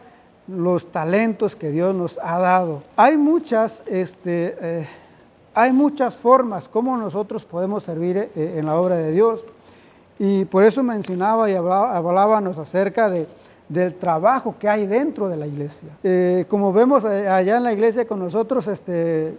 [0.47, 2.83] los talentos que Dios nos ha dado.
[2.95, 4.87] Hay muchas, este, eh,
[5.53, 9.45] hay muchas formas como nosotros podemos servir en la obra de Dios.
[10.19, 13.27] Y por eso mencionaba y hablaba, hablábamos acerca de,
[13.69, 15.89] del trabajo que hay dentro de la iglesia.
[16.03, 19.37] Eh, como vemos eh, allá en la iglesia con nosotros, este,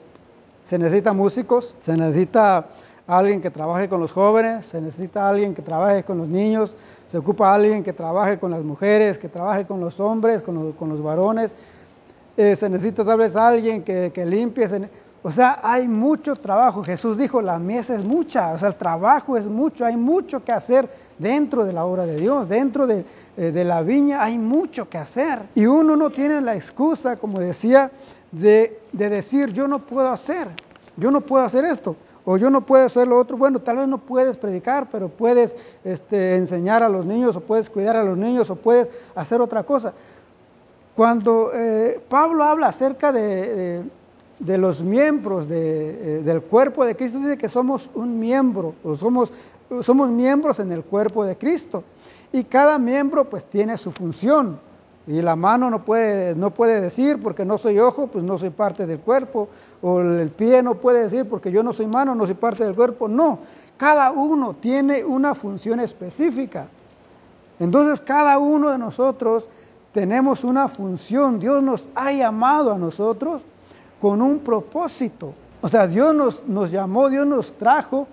[0.64, 2.66] se necesita músicos, se necesita
[3.08, 6.76] alguien que trabaje con los jóvenes, se necesita alguien que trabaje con los niños,
[7.08, 11.02] se ocupa alguien que trabaje con las mujeres, que trabaje con los hombres, con los,
[11.02, 11.54] varones,
[12.36, 14.66] eh, se necesita tal vez alguien que, limpie.
[15.22, 16.84] O sea, hay mucho trabajo.
[16.84, 20.52] Jesús dijo, la mies es mucha, o sea, el trabajo es mucho, hay mucho que
[20.52, 23.06] hacer dentro de la obra de Dios, dentro de,
[23.38, 25.48] eh, de la viña hay mucho que hacer.
[25.54, 27.90] Y uno no tiene la excusa, como decía,
[28.32, 30.48] de, de decir, yo no puedo hacer,
[30.98, 31.96] yo no puedo hacer esto
[32.30, 33.38] o yo no puedo hacer lo otro.
[33.38, 37.70] Bueno, tal vez no puedes predicar, pero puedes este, enseñar a los niños, o puedes
[37.70, 39.94] cuidar a los niños, o puedes hacer otra cosa.
[40.94, 43.82] Cuando eh, Pablo habla acerca de,
[44.40, 48.94] de, los miembros de, eh, del cuerpo de Cristo, dice que somos un miembro, o
[48.94, 49.32] somos,
[49.80, 51.82] somos miembros en el cuerpo de Cristo.
[52.30, 54.60] Y cada miembro pues tiene su función.
[55.08, 58.50] Y la mano no puede, no puede decir porque no soy ojo, pues no soy
[58.50, 59.48] parte del cuerpo.
[59.80, 62.74] O el pie no puede decir porque yo no soy mano, no soy parte del
[62.74, 63.08] cuerpo.
[63.08, 63.38] No,
[63.78, 66.68] cada uno tiene una función específica.
[67.58, 69.48] Entonces cada uno de nosotros
[69.92, 71.40] tenemos una función.
[71.40, 73.40] Dios nos ha llamado a nosotros
[74.02, 75.32] con un propósito.
[75.62, 78.06] O sea, Dios nos, nos llamó, Dios nos trajo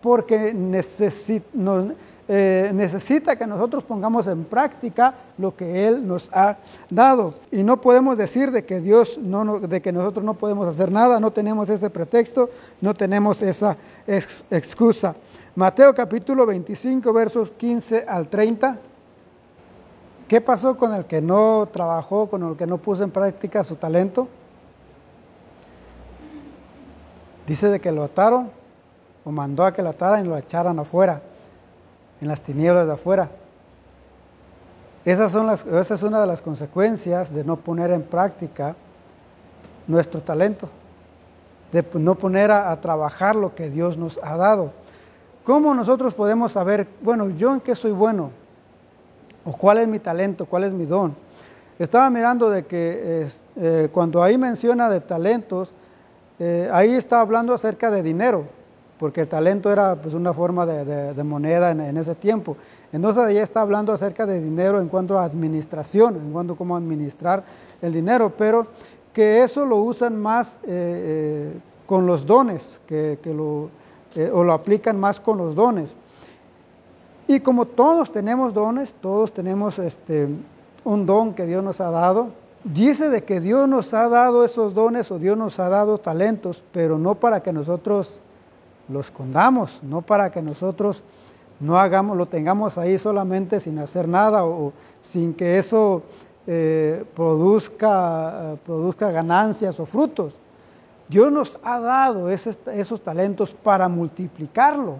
[0.00, 1.92] porque necesit, nos,
[2.30, 6.58] eh, necesita que nosotros pongamos en práctica lo que Él nos ha
[6.90, 7.32] dado.
[7.50, 11.20] Y no podemos decir de que Dios no, de que nosotros no podemos hacer nada,
[11.20, 12.50] no tenemos ese pretexto,
[12.82, 15.16] no tenemos esa excusa.
[15.54, 18.78] Mateo capítulo 25, versos 15 al 30.
[20.28, 23.76] ¿Qué pasó con el que no trabajó, con el que no puso en práctica su
[23.76, 24.28] talento?
[27.46, 28.50] Dice de que lo ataron
[29.24, 31.22] o mandó a que lo ataran y lo echaran afuera
[32.20, 33.30] en las tinieblas de afuera.
[35.04, 38.74] Esas son las, esa es una de las consecuencias de no poner en práctica
[39.86, 40.68] nuestro talento,
[41.72, 44.72] de no poner a, trabajar lo que Dios nos ha dado.
[45.44, 48.30] ¿Cómo nosotros podemos saber, bueno, yo en qué soy bueno?
[49.44, 50.44] ¿O cuál es mi talento?
[50.44, 51.16] ¿Cuál es mi don?
[51.78, 55.72] Estaba mirando de que eh, cuando ahí menciona de talentos,
[56.38, 58.57] eh, ahí está hablando acerca de dinero
[58.98, 62.56] porque el talento era pues, una forma de, moneda en, ese tiempo.
[62.92, 66.76] Entonces ella está hablando acerca de dinero en cuanto a administración, en cuanto a cómo
[66.76, 67.44] administrar
[67.80, 68.66] el dinero, pero
[69.12, 73.70] que eso lo usan más eh, eh, con los dones, que, lo,
[74.14, 75.96] eh, o lo aplican más con los dones.
[77.26, 80.28] Y como todos tenemos dones, todos tenemos este,
[80.84, 82.30] un don que Dios nos ha dado,
[82.64, 86.64] dice de que Dios nos ha dado esos dones o Dios nos ha dado talentos,
[86.72, 88.22] pero no para que nosotros
[88.88, 91.02] lo escondamos, no para que nosotros
[91.60, 96.02] no hagamos, lo tengamos ahí solamente sin hacer nada o, sin que eso
[96.46, 100.36] eh, produzca, produzca ganancias o frutos.
[101.08, 104.98] Dios nos ha dado esos talentos para multiplicarlo,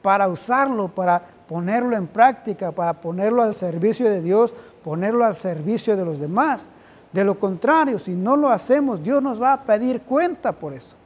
[0.00, 5.96] para usarlo, para ponerlo en práctica, para ponerlo al servicio de Dios, ponerlo al servicio
[5.96, 6.68] de los demás.
[7.12, 10.96] De lo contrario, si no lo hacemos, Dios nos va a pedir cuenta por eso.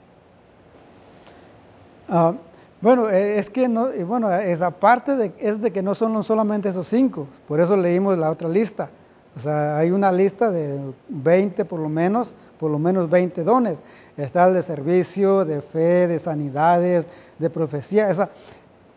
[2.09, 2.35] Ah,
[2.81, 6.69] bueno, eh, es que no, bueno, esa parte de, es de que no son solamente
[6.69, 8.91] esos cinco, por eso leímos la otra lista.
[9.37, 13.83] O sea, hay una lista de 20 por lo menos, por lo menos 20 dones.
[14.17, 18.09] Está el de servicio, de fe, de sanidades, de profecía.
[18.09, 18.31] O sea,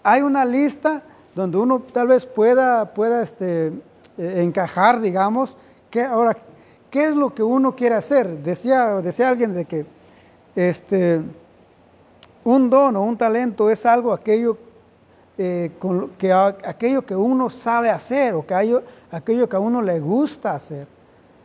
[0.03, 1.01] hay una lista
[1.33, 5.57] donde uno tal vez pueda, pueda este, eh, encajar, digamos,
[5.89, 6.37] que ahora,
[6.91, 8.43] ¿qué es lo que uno quiere hacer?
[8.43, 9.85] Decía, decía alguien de que,
[10.55, 11.21] este,
[12.47, 14.57] un don o un talento es algo aquello,
[15.37, 15.69] eh,
[16.17, 18.81] que, aquello que uno sabe hacer o que
[19.11, 20.87] aquello que a uno le gusta hacer.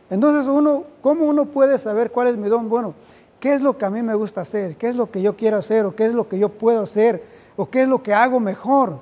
[0.09, 2.69] Entonces, uno, ¿cómo uno puede saber cuál es mi don?
[2.69, 2.93] Bueno,
[3.41, 4.77] ¿qué es lo que a mí me gusta hacer?
[4.77, 5.85] ¿Qué es lo que yo quiero hacer?
[5.85, 7.21] ¿O qué es lo que yo puedo hacer?
[7.57, 8.99] ¿O qué es lo que hago mejor?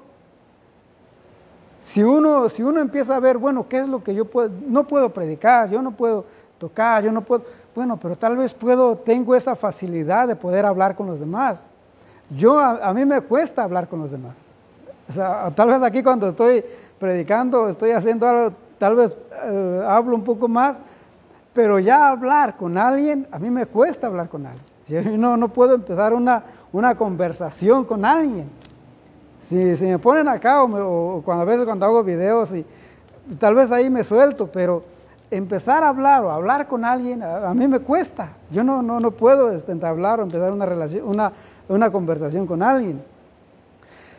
[1.78, 4.50] Si uno, si uno empieza a ver, bueno, ¿qué es lo que yo puedo?
[4.66, 6.26] No puedo predicar, yo no puedo
[6.58, 7.44] tocar, yo no puedo.
[7.76, 11.68] Bueno, pero tal vez puedo, tengo esa facilidad de poder hablar con los demás.
[12.36, 14.36] Yo, a, mí me cuesta hablar con los demás.
[15.10, 16.64] O sea, tal vez aquí cuando estoy
[16.98, 20.80] predicando, estoy haciendo algo, tal vez eh, hablo un poco más,
[21.54, 24.66] pero ya hablar con alguien, a mí me cuesta hablar con alguien.
[24.88, 28.50] Yo no, no puedo empezar una, una conversación con alguien.
[29.40, 32.66] Si, si me ponen acá o, cuando, a veces cuando hago videos, y,
[33.40, 34.84] tal vez ahí me suelto, pero
[35.32, 38.30] empezar a hablar o hablar con alguien, a, mí me cuesta.
[38.52, 41.32] Yo no, no, no puedo este, entablar o empezar una, relación, una,
[41.72, 43.02] una conversación con alguien.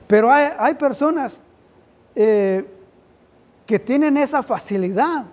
[0.07, 1.41] Pero hay, personas
[2.15, 2.67] eh,
[3.65, 5.25] que tienen esa facilidad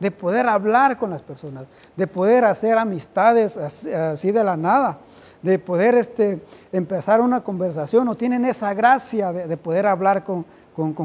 [0.00, 1.64] de poder hablar con las personas,
[1.96, 4.98] de poder hacer amistades así, de la nada,
[5.42, 10.44] de poder este, empezar una conversación o tienen esa gracia de, poder hablar con,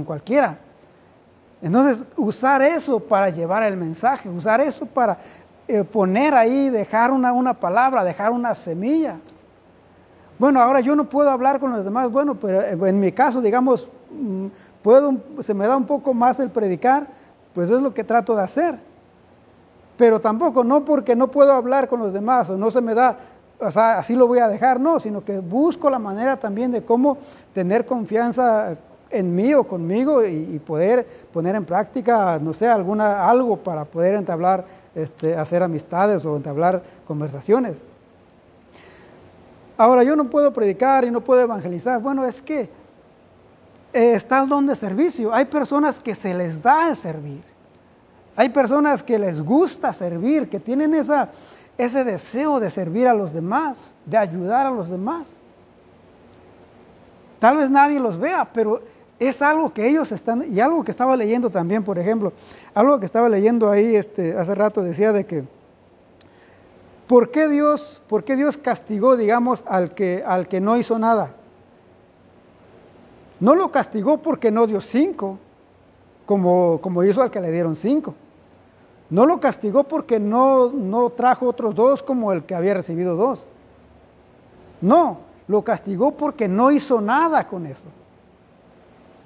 [0.05, 0.57] cualquiera.
[1.61, 5.17] Entonces, usar eso para llevar el mensaje, usar eso para
[5.67, 9.17] eh, poner ahí, dejar una, una palabra, dejar una semilla.
[10.39, 13.41] Bueno, ahora yo no puedo hablar con los demás, bueno, pero eh, en mi caso,
[13.41, 14.47] digamos, mm,
[14.81, 17.07] puedo, se me da un poco más el predicar,
[17.53, 18.79] pues es lo que trato de hacer.
[19.97, 23.17] Pero tampoco, no porque no puedo hablar con los demás o no se me da,
[23.59, 26.83] o sea, así lo voy a dejar, no, sino que busco la manera también de
[26.83, 27.17] cómo
[27.53, 28.75] tener confianza
[29.11, 34.15] en mí o conmigo y, poder poner en práctica, no sé, alguna, algo para poder
[34.15, 34.65] entablar,
[34.95, 37.83] este, hacer amistades o entablar conversaciones.
[39.77, 42.01] Ahora, yo no puedo predicar y no puedo evangelizar.
[42.01, 42.69] Bueno, es que
[43.93, 45.33] eh, está el don de servicio.
[45.33, 47.43] Hay personas que se les da el servir.
[48.35, 51.29] Hay personas que les gusta servir, que tienen esa,
[51.77, 55.37] ese deseo de servir a los demás, de ayudar a los demás.
[57.39, 58.81] Tal vez nadie los vea, pero
[59.19, 62.33] es algo que ellos están, y algo que estaba leyendo también, por ejemplo,
[62.73, 65.43] algo que estaba leyendo ahí este, hace rato decía de que
[67.13, 71.35] ¿Por qué Dios, Dios castigó, digamos, al que, al que no hizo nada?
[73.39, 75.37] No lo castigó porque no dio cinco,
[76.25, 78.15] como, como hizo al que le dieron cinco.
[79.11, 83.45] No lo castigó porque no, no trajo otros dos como el que había recibido dos.
[84.81, 87.89] No, lo castigó porque no hizo nada con eso.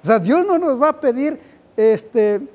[0.02, 1.40] O sea, Dios no nos va a pedir,
[1.74, 2.46] este,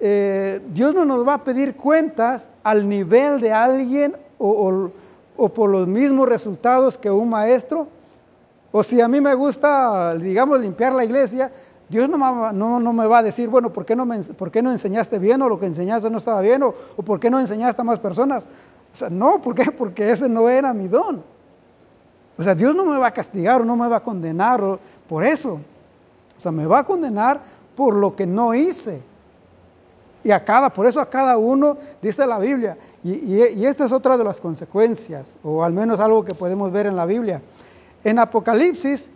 [0.00, 4.90] eh, Dios no nos va a pedir cuentas al nivel de alguien o,
[5.54, 7.88] por los mismos resultados que un maestro.
[8.70, 11.50] O si a mí me gusta, digamos, limpiar la iglesia,
[11.88, 15.18] Dios no, no, me va a decir, bueno, ¿por qué, no ¿por qué no enseñaste
[15.18, 17.84] bien o lo que enseñaste no estaba bien o, o por qué no enseñaste a
[17.84, 18.46] más personas?
[18.92, 19.70] O sea, no, ¿por qué?
[19.70, 21.22] Porque ese no era mi don.
[22.36, 24.62] O sea, Dios no me va a castigar o no me va a condenar
[25.08, 25.60] por eso.
[26.36, 27.40] O sea, me va a condenar
[27.74, 29.02] por lo que no hice.
[30.24, 34.18] Y a cada, por eso a cada uno, dice la Biblia, y, esta es otra
[34.18, 37.40] de las consecuencias, o al menos algo que podemos ver en la Biblia.
[38.04, 39.10] En Apocalipsis,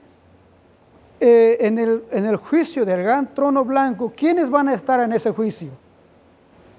[1.21, 5.13] eh, en, el, en el juicio del gran trono blanco, ¿quiénes van a estar en
[5.13, 5.71] ese juicio?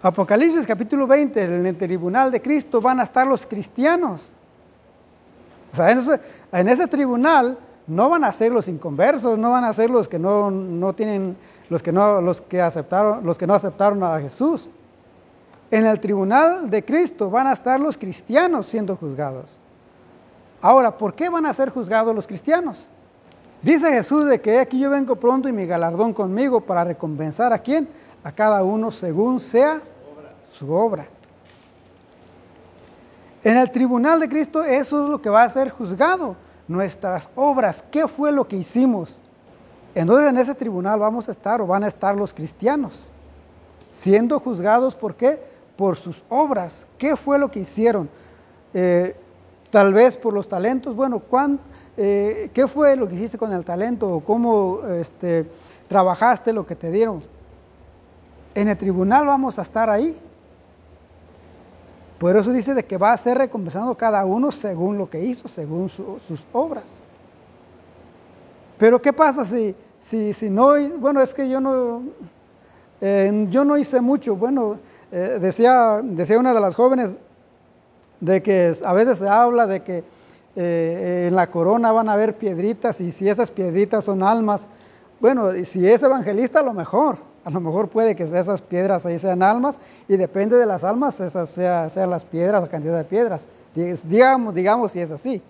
[0.04, 4.34] Apocalipsis capítulo 20, en el tribunal de Cristo van a estar los cristianos.
[5.72, 7.58] O sea, en ese, tribunal
[7.88, 11.38] no van a ser los inconversos, no van a ser los que no, tienen,
[11.70, 14.70] los que no, los que aceptaron, los que no aceptaron a Jesús.
[15.72, 19.46] En el tribunal de Cristo van a estar los cristianos siendo juzgados.
[20.62, 22.90] Ahora, ¿por qué van a ser juzgados los cristianos?
[23.62, 27.60] Dice Jesús de que aquí yo vengo pronto y mi galardón conmigo para recompensar a
[27.60, 27.88] quién?
[28.24, 29.82] A cada uno según sea
[30.52, 31.08] su obra.
[33.44, 36.36] En el tribunal de Cristo eso es lo que va a ser juzgado,
[36.68, 39.20] nuestras obras, qué fue lo que hicimos.
[39.96, 43.10] Entonces en ese tribunal vamos a estar o van a estar los cristianos,
[43.92, 45.40] siendo juzgados por qué?
[45.76, 48.10] Por sus obras, qué fue lo que hicieron.
[48.74, 49.16] Eh,
[49.70, 51.22] tal vez por los talentos, bueno,
[51.98, 55.50] eh, ¿qué fue lo que hiciste con el talento o cómo este,
[55.88, 57.24] trabajaste lo que te dieron?
[58.56, 60.20] En el tribunal vamos a estar ahí
[62.24, 65.50] por eso dice de que va a ser recompensado cada uno según lo que hizo,
[65.50, 67.04] según sus obras.
[68.84, 72.04] Pero ¿qué pasa si, si, si no, bueno, es que yo no,
[73.00, 74.36] eh, yo no hice mucho.
[74.36, 74.78] Bueno,
[75.10, 77.16] eh, decía, decía una de las jóvenes
[78.20, 80.04] de que a veces se habla de que
[80.58, 84.68] eh, en la corona van a haber piedritas y si esas piedritas son almas,
[85.22, 87.20] bueno, y si es evangelista, a lo mejor.
[87.46, 89.80] A lo mejor puede que esas piedras ahí sean almas
[90.10, 93.48] y depende de las almas, esas sean, las piedras, la cantidad de piedras.
[93.74, 95.42] Digamos, digamos si es así.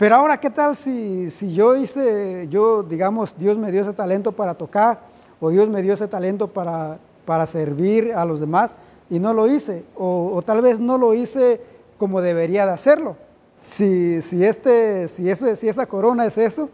[0.00, 4.32] Pero ahora, ¿qué tal si, si yo hice, yo, digamos, Dios me dio ese talento
[4.32, 5.00] para tocar
[5.40, 8.74] o Dios me dio ese talento para, para servir a los demás
[9.10, 9.84] y no lo hice?
[9.94, 11.60] O, tal vez no lo hice
[11.98, 13.16] como debería de hacerlo.
[13.60, 16.70] Si, si, este, si, ese, si esa corona es eso,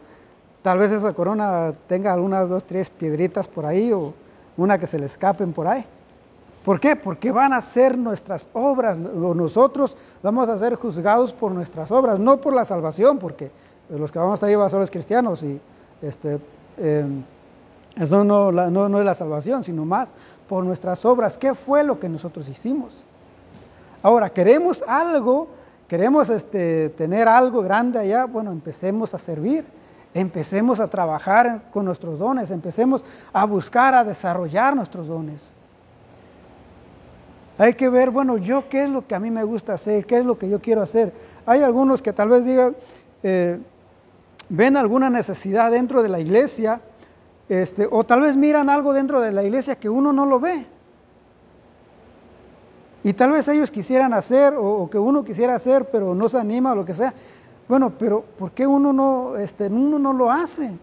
[0.67, 4.13] Tal vez esa corona tenga algunas dos, tres piedritas por ahí o
[4.57, 5.87] una que se le escapen por ahí.
[6.67, 6.97] ¿Por qué?
[6.97, 12.41] Porque van a ser nuestras obras, nosotros vamos a ser juzgados por nuestras obras, no
[12.41, 13.53] por la salvación, porque
[13.89, 15.61] los que vamos a estar ahí ser los cristianos y
[16.03, 16.41] este,
[16.77, 17.23] em,
[17.97, 20.13] eso no, no, es la salvación, sino más
[20.49, 21.39] por nuestras obras.
[21.39, 23.07] ¿Qué fue lo que nosotros hicimos?
[24.03, 25.47] Ahora, queremos algo,
[25.87, 29.65] queremos este, tener algo grande allá, bueno, empecemos a servir
[30.17, 33.05] Empecemos a trabajar con nuestros dones, empecemos
[33.35, 35.51] a buscar, a desarrollar nuestros dones.
[37.59, 40.19] Hay que ver, bueno, yo qué es lo que a mí me gusta hacer, qué
[40.19, 41.13] es lo que yo quiero hacer.
[41.47, 42.77] Hay algunos que tal vez digan,
[43.23, 43.59] eh,
[44.49, 46.81] ven alguna necesidad dentro de la iglesia,
[47.49, 50.67] este, o tal vez miran algo dentro de la iglesia que uno no lo ve.
[53.07, 56.73] Y tal vez ellos quisieran hacer o, que uno quisiera hacer, pero no se anima
[56.73, 57.15] o lo que sea.
[57.69, 60.77] Bueno, pero ¿por qué uno no, este, uno no lo hace?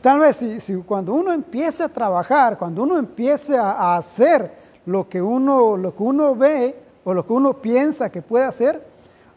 [0.00, 4.52] Tal vez si, cuando uno empiece a trabajar, cuando uno empiece a, hacer
[4.86, 8.84] lo que, uno, lo que uno ve o lo que uno piensa que puede hacer,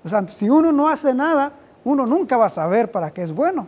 [0.03, 3.33] o sea, si uno no hace nada, uno nunca va a saber para qué es
[3.33, 3.67] bueno.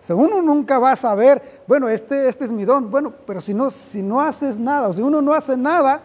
[0.00, 3.40] O sea, uno nunca va a saber, bueno, este, este es mi don, bueno, pero
[3.40, 6.00] si no, si no haces nada, o si uno no hace nada,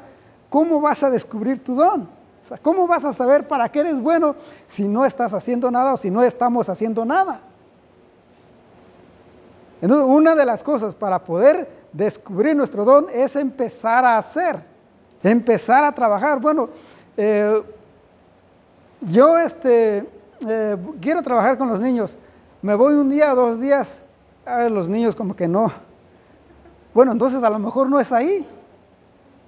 [0.50, 2.18] ¿cómo vas a descubrir tu don?
[2.62, 6.10] ¿cómo vas a saber para qué eres bueno si no estás haciendo nada o si
[6.10, 7.42] no estamos haciendo nada?
[9.82, 14.62] Entonces, una de las cosas para poder descubrir nuestro don es empezar a hacer,
[15.24, 16.40] empezar a trabajar.
[16.40, 16.70] Bueno,
[17.16, 17.62] eh,
[19.02, 20.08] yo este,
[20.48, 22.18] eh, quiero trabajar con los niños.
[22.62, 24.04] Me voy un día, dos días,
[24.46, 25.72] a los niños como que no.
[26.94, 28.48] Bueno, entonces a lo mejor no es ahí.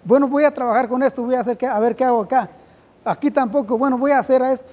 [0.03, 2.49] Bueno, voy a trabajar con esto, voy a hacer a ver qué hago acá.
[3.03, 4.65] Aquí tampoco, bueno, voy a hacer esto.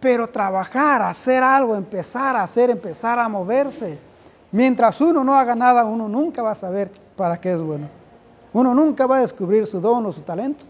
[0.00, 3.98] Pero trabajar, hacer algo, empezar a hacer, empezar a moverse.
[4.52, 7.88] Mientras uno no haga nada, uno nunca va a saber para qué es bueno.
[8.52, 10.64] Uno nunca va a descubrir su don o su talento.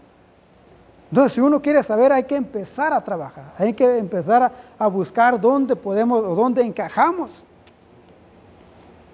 [1.09, 5.39] Entonces, si uno quiere saber, hay que empezar a trabajar, hay que empezar a, buscar
[5.39, 7.43] dónde podemos o dónde encajamos.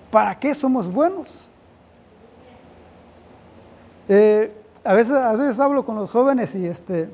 [0.09, 1.51] ¿Para qué somos buenos?
[4.09, 4.51] Eh,
[4.83, 7.09] a, veces, a veces hablo con los jóvenes y, este,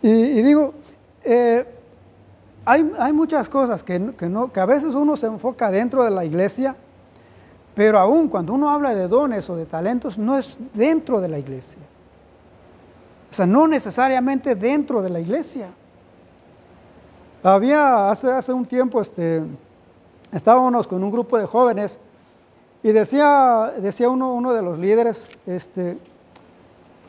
[0.00, 0.72] y, digo,
[1.22, 1.66] eh,
[2.66, 6.74] hay, muchas cosas que, que, no, a veces uno se enfoca dentro de la iglesia,
[7.76, 11.38] pero aún cuando uno habla de dones o de talentos, no es dentro de la
[11.38, 11.78] iglesia.
[13.30, 15.68] O sea, no necesariamente dentro de la iglesia.
[17.44, 19.44] Había hace, hace un tiempo, este,
[20.32, 22.00] estábamos con un grupo de jóvenes
[22.82, 25.98] y decía, decía uno, uno de los líderes, este,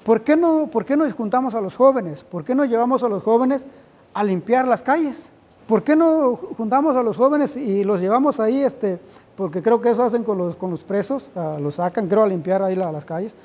[0.05, 2.24] ¿por qué, no, ¿por qué nos juntamos a los jóvenes?
[2.24, 3.66] ¿Por qué no llevamos a los jóvenes
[4.14, 5.32] a limpiar las calles?
[5.68, 8.61] ¿Por qué no juntamos a los jóvenes y los llevamos ahí?
[8.61, 8.99] Este,
[9.36, 12.63] porque creo que eso hacen con los, con los presos, los sacan, creo, a limpiar
[12.63, 13.36] ahí las calles.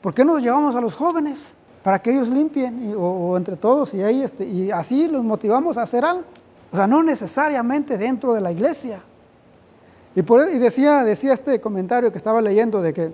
[0.00, 1.54] ¿Por qué no los llevamos a los jóvenes?
[1.82, 5.82] para que ellos limpien o, entre todos y, ahí, este, y así los motivamos a
[5.82, 6.24] hacer algo.
[6.72, 9.02] O sea, no necesariamente dentro de la iglesia.
[10.14, 13.12] Y, por, y decía, decía este comentario que estaba leyendo de que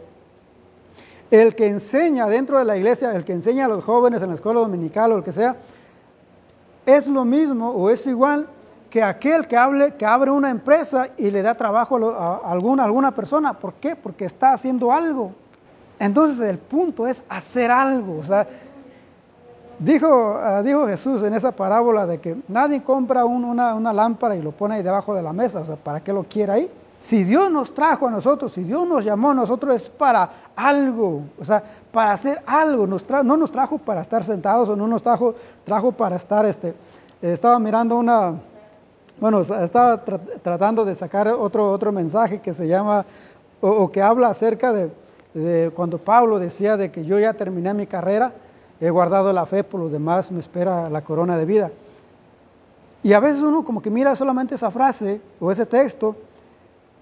[1.31, 4.35] el que enseña dentro de la iglesia, el que enseña a los jóvenes en la
[4.35, 5.57] escuela dominical o lo que sea,
[6.87, 8.49] es lo mismo o es igual
[8.91, 13.13] que aquel que, hable, que abre una empresa y le da trabajo a, alguna, alguna
[13.13, 13.53] persona.
[13.53, 13.97] ¿Por qué?
[13.97, 15.33] Porque está haciendo algo.
[15.99, 18.19] Entonces el punto es hacer algo.
[18.19, 18.47] O sea,
[19.79, 24.43] dijo, ah, dijo Jesús en esa parábola de que nadie compra una, una, lámpara y
[24.43, 25.61] lo pone ahí debajo de la mesa.
[25.61, 26.71] O sea, ¿para qué lo quiere ahí?
[26.99, 31.23] Si Dios nos trajo a nosotros, si Dios nos llamó a nosotros es para algo,
[31.39, 31.63] o sea,
[31.93, 32.87] para hacer algo.
[32.87, 35.35] No nos trajo para estar sentados o no nos trajo,
[35.65, 36.75] trajo para estar, este,
[37.23, 38.35] estaba mirando una,
[39.21, 43.05] bueno, estaba tratando de sacar otro, otro mensaje que se llama,
[43.61, 48.33] o que habla acerca de, cuando Pablo decía de que yo ya terminé mi carrera,
[48.81, 51.71] he guardado la fe, por los demás me espera la corona de vida.
[53.03, 56.17] Y a veces uno como que mira solamente esa frase o ese texto,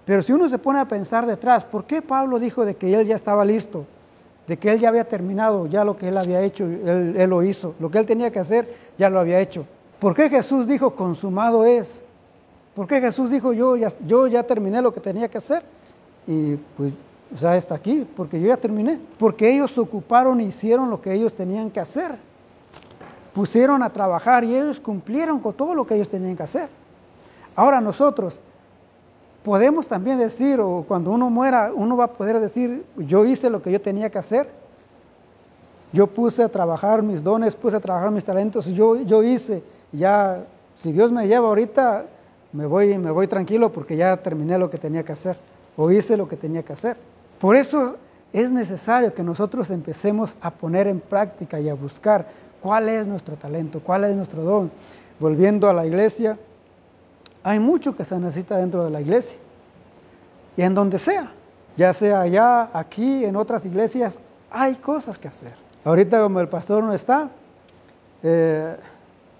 [0.04, 3.06] pero si uno se pone a pensar detrás, ¿por qué Pablo dijo de que él
[3.06, 3.84] ya estaba listo?
[4.46, 7.42] De que él ya había terminado ya lo que él había hecho, él, él lo
[7.42, 7.74] hizo.
[7.80, 9.66] Lo que él tenía que hacer, ya lo había hecho.
[9.98, 12.04] ¿Por qué Jesús dijo consumado es?
[12.74, 15.62] ¿Por qué Jesús dijo yo ya, yo ya terminé lo que tenía que hacer?
[16.26, 16.92] Y pues
[17.32, 19.00] o sea, está aquí, porque yo ya terminé.
[19.18, 22.16] Porque ellos ocuparon e hicieron lo que ellos tenían que hacer.
[23.34, 26.68] Pusieron a trabajar y ellos cumplieron con todo lo que ellos tenían que hacer.
[27.54, 28.40] Ahora nosotros
[29.42, 33.60] podemos también decir, o cuando uno muera, uno va a poder decir, yo hice lo
[33.60, 34.48] que yo tenía que hacer.
[35.92, 39.62] Yo puse a trabajar mis dones, puse a trabajar mis talentos, yo, yo hice,
[39.92, 42.06] ya, si Dios me lleva ahorita,
[42.52, 45.36] me voy, me voy tranquilo porque ya terminé lo que tenía que hacer,
[45.76, 46.96] o hice lo que tenía que hacer.
[47.38, 47.96] Por eso
[48.32, 52.26] es necesario que nosotros empecemos a poner en práctica y a buscar
[52.60, 54.70] cuál es nuestro talento, cuál es nuestro don.
[55.20, 56.38] Volviendo a la iglesia,
[57.42, 59.38] hay mucho que se necesita dentro de la iglesia
[60.56, 61.32] y en donde sea,
[61.76, 64.18] ya sea allá, aquí, en otras iglesias,
[64.50, 65.65] hay cosas que hacer.
[65.86, 67.30] Ahorita como el pastor no está,
[68.22, 68.76] eh,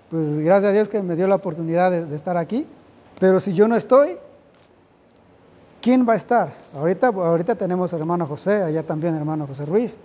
[0.09, 2.67] pues gracias a Dios que me dio la oportunidad de estar aquí,
[3.21, 4.17] pero si yo no estoy,
[5.87, 6.53] ¿Quién va a estar?
[6.75, 9.99] Ahorita, ahorita tenemos al hermano José, allá también hermano José Ruiz.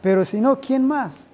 [0.00, 1.26] Pero si no, ¿quién más?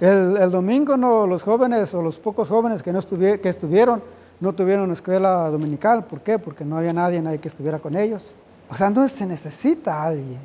[0.00, 4.02] El, domingo no, los jóvenes o los pocos jóvenes que, no que estuvieron
[4.40, 6.04] no tuvieron escuela dominical.
[6.04, 6.38] ¿Por qué?
[6.38, 8.34] Porque no había nadie, nadie que estuviera con ellos.
[8.68, 10.40] O sea, entonces se necesita alguien.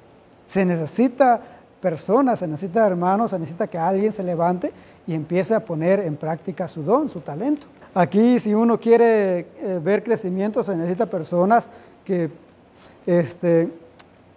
[0.46, 1.42] Se necesita
[1.82, 4.72] personas, se necesita hermanos, se necesita que alguien se levante
[5.08, 7.68] y empiece a poner en práctica su don, su talento.
[7.94, 11.70] Aquí si uno quiere eh, ver crecimiento se necesita personas
[12.06, 12.30] que
[13.06, 13.70] este,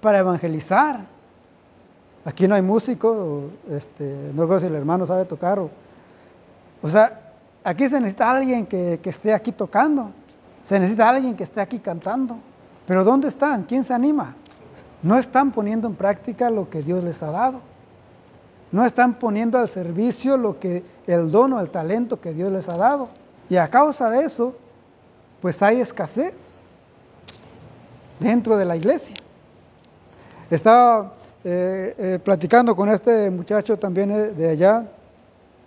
[0.00, 1.00] para evangelizar.
[2.24, 5.58] Aquí no hay músico, este, no creo si el hermano sabe tocar.
[5.58, 5.70] O,
[6.82, 7.20] o sea,
[7.62, 10.10] aquí se necesita alguien que, que esté aquí tocando,
[10.62, 12.38] se necesita alguien que esté aquí cantando.
[12.86, 13.64] Pero ¿dónde están?
[13.64, 14.34] ¿Quién se anima?
[15.04, 17.60] No están poniendo en práctica lo que Dios les ha dado.
[18.72, 22.70] No están poniendo al servicio lo que el don o el talento que Dios les
[22.70, 23.10] ha dado.
[23.50, 24.56] Y a causa de eso,
[25.42, 26.62] pues hay escasez
[28.18, 29.14] dentro de la iglesia.
[30.50, 31.12] Estaba
[31.44, 34.86] eh, eh, platicando con este muchacho también eh, de allá,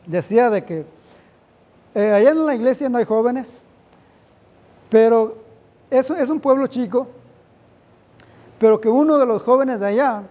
[0.08, 0.86] decía de que
[1.94, 3.62] allá en la iglesia no hay jóvenes,
[4.90, 5.38] pero
[5.92, 7.08] eso es un pueblo chico,
[8.60, 10.24] pero que uno de los jóvenes de allá,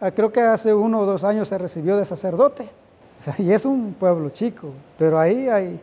[0.00, 2.68] ah, creo que hace uno o dos años se recibió de sacerdote,
[3.38, 4.68] y es un pueblo chico,
[4.98, 5.80] pero ahí hay,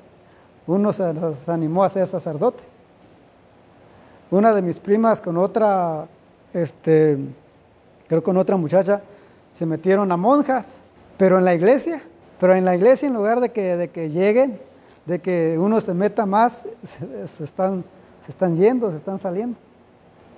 [0.68, 1.04] uno se
[1.48, 2.64] animó a ser sacerdote.
[4.32, 6.08] una de mis primas con otra,
[6.54, 7.18] este,
[8.08, 9.02] creo con otra muchacha,
[9.52, 10.84] se metieron a monjas,
[11.18, 12.04] pero en la iglesia,
[12.39, 14.60] pero en la iglesia en lugar de que, de que lleguen,
[15.06, 16.66] de que uno se meta más,
[17.39, 17.84] están,
[18.22, 19.58] se están yendo, se están saliendo.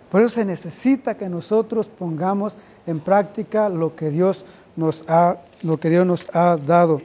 [0.10, 2.58] Por eso se necesita que nosotros pongamos
[2.88, 4.44] en práctica lo que Dios
[4.76, 7.02] nos ha, lo que Dios nos ha dado.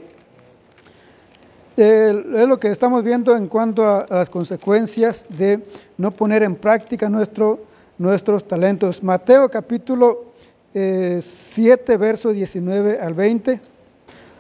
[1.76, 5.66] es lo que estamos viendo en cuanto a, las consecuencias de
[5.98, 7.60] no poner en práctica nuestro,
[7.98, 9.02] nuestros talentos.
[9.02, 10.32] Mateo capítulo
[10.72, 13.60] 7, eh, verso 19 al 20.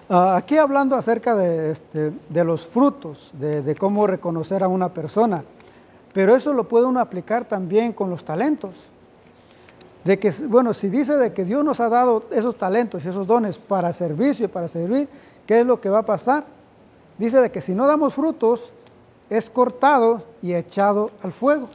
[0.08, 4.92] Ah, aquí hablando acerca de, este, de los frutos, de, de, cómo reconocer a una
[4.92, 5.44] persona,
[6.14, 8.72] pero eso lo puede uno aplicar también con los talentos.
[10.04, 13.26] De que, bueno, si dice de que Dios nos ha dado esos talentos y esos
[13.26, 15.08] dones para servicio y para servir,
[15.46, 16.44] ¿qué es lo que va a pasar?
[17.18, 18.70] Dice de que si no damos frutos,
[19.28, 21.68] es cortado y echado al fuego.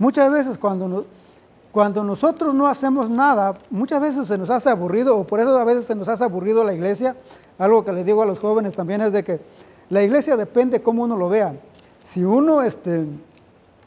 [0.00, 1.06] Muchas veces cuando,
[1.70, 5.64] cuando nosotros no hacemos nada, muchas veces se nos hace aburrido, o por eso a
[5.64, 7.14] veces se nos hace aburrido la iglesia.
[7.58, 9.40] Algo que les digo a los jóvenes también es de que
[9.90, 11.54] la iglesia depende cómo uno lo vea.
[12.02, 13.06] Si uno, este,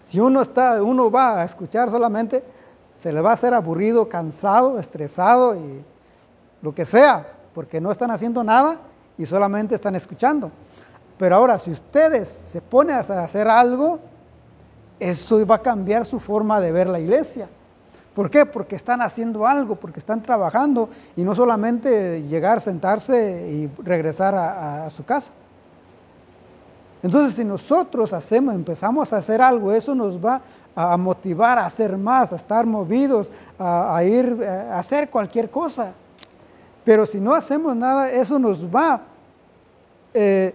[0.09, 2.43] si uno, está, uno va a escuchar solamente,
[2.95, 5.83] se le va a hacer aburrido, cansado, estresado y
[6.63, 8.79] lo que sea, porque no están haciendo nada
[9.19, 10.49] y solamente están escuchando.
[11.19, 13.99] Pero ahora, si ustedes se ponen a hacer algo,
[14.99, 17.47] eso va a cambiar su forma de ver la iglesia.
[18.15, 18.47] ¿Por qué?
[18.47, 24.87] Porque están haciendo algo, porque están trabajando y no solamente llegar, sentarse y regresar a,
[24.87, 25.33] a su casa.
[27.01, 30.41] Entonces, si nosotros hacemos, empezamos a hacer algo, eso nos va
[30.75, 35.93] a motivar a hacer más, a estar movidos, a, ir eh, a hacer cualquier cosa.
[36.83, 39.01] Pero si no hacemos nada, eso nos va,
[40.13, 40.53] eh,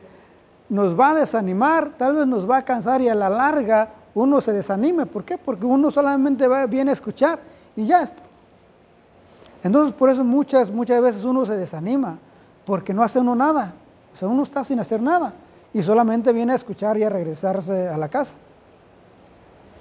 [0.68, 4.40] nos va a desanimar, tal vez nos va a cansar y a la larga uno
[4.42, 5.06] se desanime.
[5.06, 5.38] ¿Por qué?
[5.38, 7.38] Porque uno solamente va, viene a escuchar
[7.74, 8.22] y ya está.
[9.62, 12.18] Entonces por eso muchas, muchas veces uno se desanima,
[12.66, 13.72] porque no hace uno nada.
[14.12, 15.32] O sea, uno está sin hacer nada
[15.74, 18.36] y solamente viene a escuchar y a regresarse a la casa.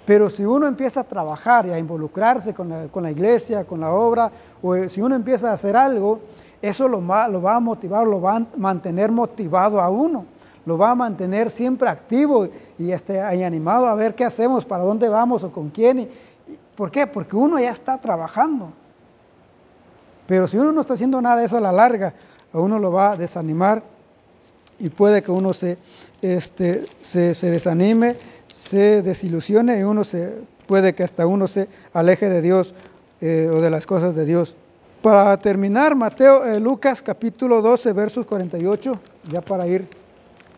[0.06, 4.32] Pero si uno empieza a trabajar y a involucrarse con la, iglesia, con la obra,
[4.62, 6.20] o si uno empieza a hacer algo,
[6.62, 10.26] eso lo va, a motivar, lo va a mantener motivado a uno,
[10.66, 15.08] lo va a mantener siempre activo y, este, animado a ver qué hacemos, para dónde
[15.08, 16.10] vamos o con quién.
[16.76, 17.08] ¿Por qué?
[17.08, 18.74] Porque uno ya está trabajando.
[20.26, 22.14] Pero si uno no está haciendo nada de eso a la larga,
[22.52, 23.93] a uno lo va a desanimar
[24.84, 25.78] y puede que uno se,
[26.22, 28.18] este, se, desanime,
[28.48, 30.34] se desilusione y uno se
[30.68, 32.76] puede que hasta uno se aleje de Dios
[33.22, 34.58] eh, o de las cosas de Dios.
[35.02, 39.00] Para terminar, Mateo, eh, Lucas capítulo 12, versos 48,
[39.32, 39.88] ya para ir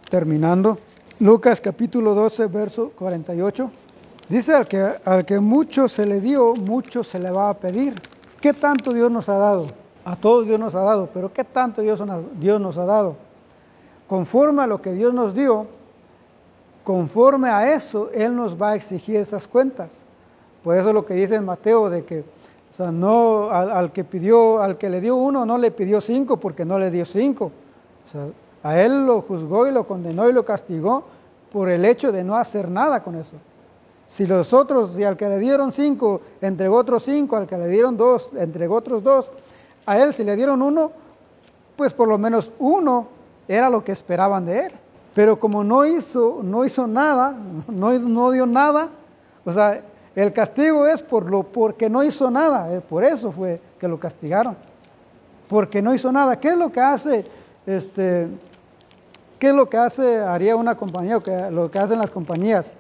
[0.10, 0.80] terminando.
[1.20, 3.72] Lucas capítulo 12, verso 48.
[4.28, 7.94] Dice al que, al que mucho se le dio, mucho se le va a pedir.
[8.42, 9.68] ¿Qué tanto Dios nos ha dado?
[10.04, 12.02] A todos Dios nos ha dado, pero ¿qué tanto Dios,
[12.40, 13.25] Dios nos ha dado?
[14.08, 15.68] Conforme a lo que Dios nos dio,
[16.84, 20.04] conforme a eso, Él nos va a exigir esas cuentas.
[20.64, 22.24] Por eso lo que dice en Mateo de que
[22.80, 26.78] no, al, que pidió, al que le dio uno, no le pidió cinco porque no
[26.78, 27.52] le dio cinco.
[28.64, 31.04] A él lo juzgó y lo condenó y lo castigó
[31.52, 33.36] por el hecho de no hacer nada con eso.
[34.08, 37.68] Si los otros, si al que le dieron cinco, entregó otros cinco, al que le
[37.68, 39.32] dieron dos, entregó otros dos,
[39.86, 40.92] a él si le dieron uno,
[41.76, 43.08] pues por lo menos uno
[43.48, 44.72] era lo que esperaban de él.
[45.14, 47.38] Pero como no hizo, no hizo nada,
[47.68, 48.90] no, no dio nada,
[49.46, 49.82] o sea,
[50.16, 54.00] el castigo es por lo, porque no hizo nada, eh, por eso fue que lo
[54.00, 54.56] castigaron,
[55.48, 56.40] porque no hizo nada.
[56.40, 57.26] ¿Qué es lo que hace,
[57.66, 58.28] este,
[59.40, 62.74] qué es lo que hace, haría una compañía, que, lo que hacen las compañías?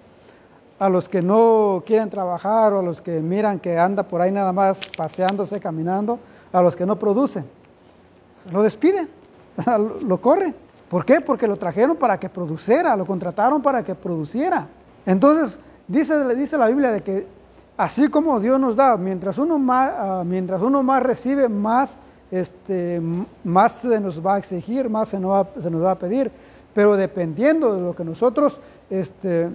[0.80, 4.32] A los que no quieren trabajar o a los que miran que anda por ahí
[4.32, 6.20] nada más paseándose, caminando,
[6.52, 7.46] a los que no producen,
[8.52, 9.10] lo despiden.
[10.08, 10.54] lo corre.
[10.90, 11.22] ¿Por qué?
[11.22, 14.68] Porque lo trajeron para que produciera, lo contrataron para que produciera.
[15.06, 17.28] Entonces, dice, dice la Biblia de que
[17.78, 21.98] así como Dios nos da, mientras uno más, ah, mientras uno más recibe, más,
[22.32, 23.02] este,
[23.44, 26.32] más se nos va a exigir, más se nos va, se nos va a pedir.
[26.74, 29.50] Pero dependiendo de lo que nosotros este,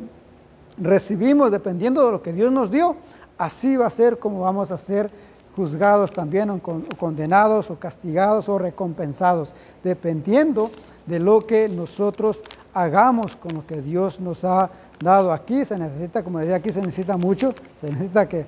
[0.79, 2.97] recibimos, dependiendo de lo que Dios nos dio,
[3.39, 5.11] así va a ser como vamos a ser
[5.57, 6.61] juzgados también o
[6.97, 10.71] condenados o castigados o recompensados, dependiendo
[11.07, 12.41] de lo que nosotros
[12.73, 14.71] hagamos con lo que Dios nos ha
[15.01, 15.33] dado.
[15.33, 18.47] Aquí se necesita, como decía, aquí se necesita mucho, se necesita que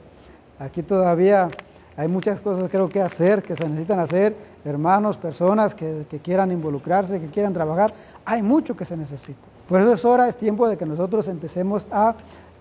[0.59, 1.49] aquí todavía
[1.97, 4.35] hay muchas cosas creo que hacer, que se necesitan hacer,
[4.65, 7.93] hermanos, personas que, que quieran involucrarse, que quieran trabajar,
[8.25, 9.41] hay mucho que se necesita.
[9.69, 12.15] Por eso es hora, es tiempo de que nosotros empecemos a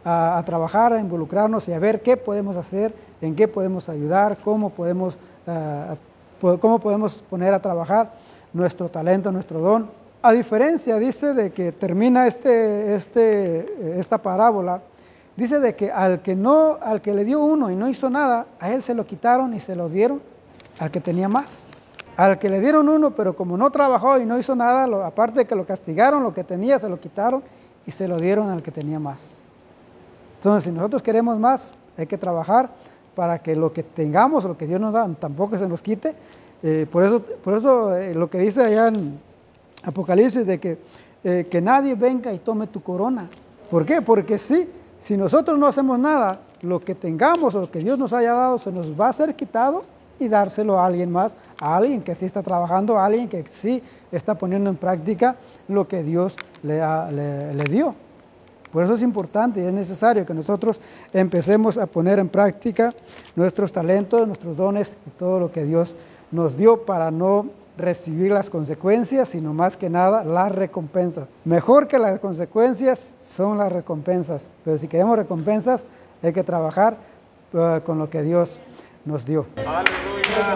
[0.03, 4.69] a, trabajar, a involucrarnos y a ver qué podemos hacer, en qué podemos ayudar, cómo
[4.69, 5.95] podemos, ah,
[6.39, 8.11] cómo podemos poner a trabajar
[8.53, 9.89] nuestro talento, nuestro don.
[10.23, 14.81] A diferencia, dice, de que termina este, este, esta parábola,
[15.35, 18.47] dice de que al que no, al que le dio uno y no hizo nada,
[18.59, 20.21] a él se lo quitaron y se lo dieron
[20.79, 21.81] al que tenía más.
[22.17, 25.45] Al que le dieron uno, pero como no trabajó y no hizo nada, aparte de
[25.45, 27.41] que lo castigaron, lo que tenía se lo quitaron
[27.85, 29.41] y se lo dieron al que tenía más.
[30.41, 32.71] Entonces, si nosotros queremos más, hay que trabajar
[33.13, 36.15] para que lo que tengamos, lo que Dios nos da, tampoco se nos quite.
[36.63, 39.19] Eh, por eso, por eso eh, lo que dice allá en
[39.83, 40.79] Apocalipsis de que,
[41.23, 43.29] eh, que nadie venga y tome tu corona.
[43.69, 44.01] ¿Por qué?
[44.01, 44.67] Porque sí,
[44.97, 48.57] si nosotros no hacemos nada, lo que tengamos o lo que Dios nos haya dado
[48.57, 49.83] se nos va a ser quitado
[50.17, 53.83] y dárselo a alguien más, a alguien que sí está trabajando, a alguien que sí
[54.11, 55.35] está poniendo en práctica
[55.67, 56.81] lo que Dios le,
[57.53, 57.93] le, dio.
[58.71, 60.79] Por eso es importante y es necesario que nosotros
[61.13, 62.93] empecemos a poner en práctica
[63.35, 65.95] nuestros talentos, nuestros dones y todo lo que Dios
[66.31, 67.47] nos dio para no
[67.77, 71.27] recibir las consecuencias, sino más que nada las recompensas.
[71.45, 75.85] Mejor que las consecuencias son las recompensas, pero si queremos recompensas
[76.21, 76.97] hay que trabajar
[77.53, 78.59] uh, con lo que Dios
[79.05, 79.47] nos dio.
[79.57, 80.55] Aleluya.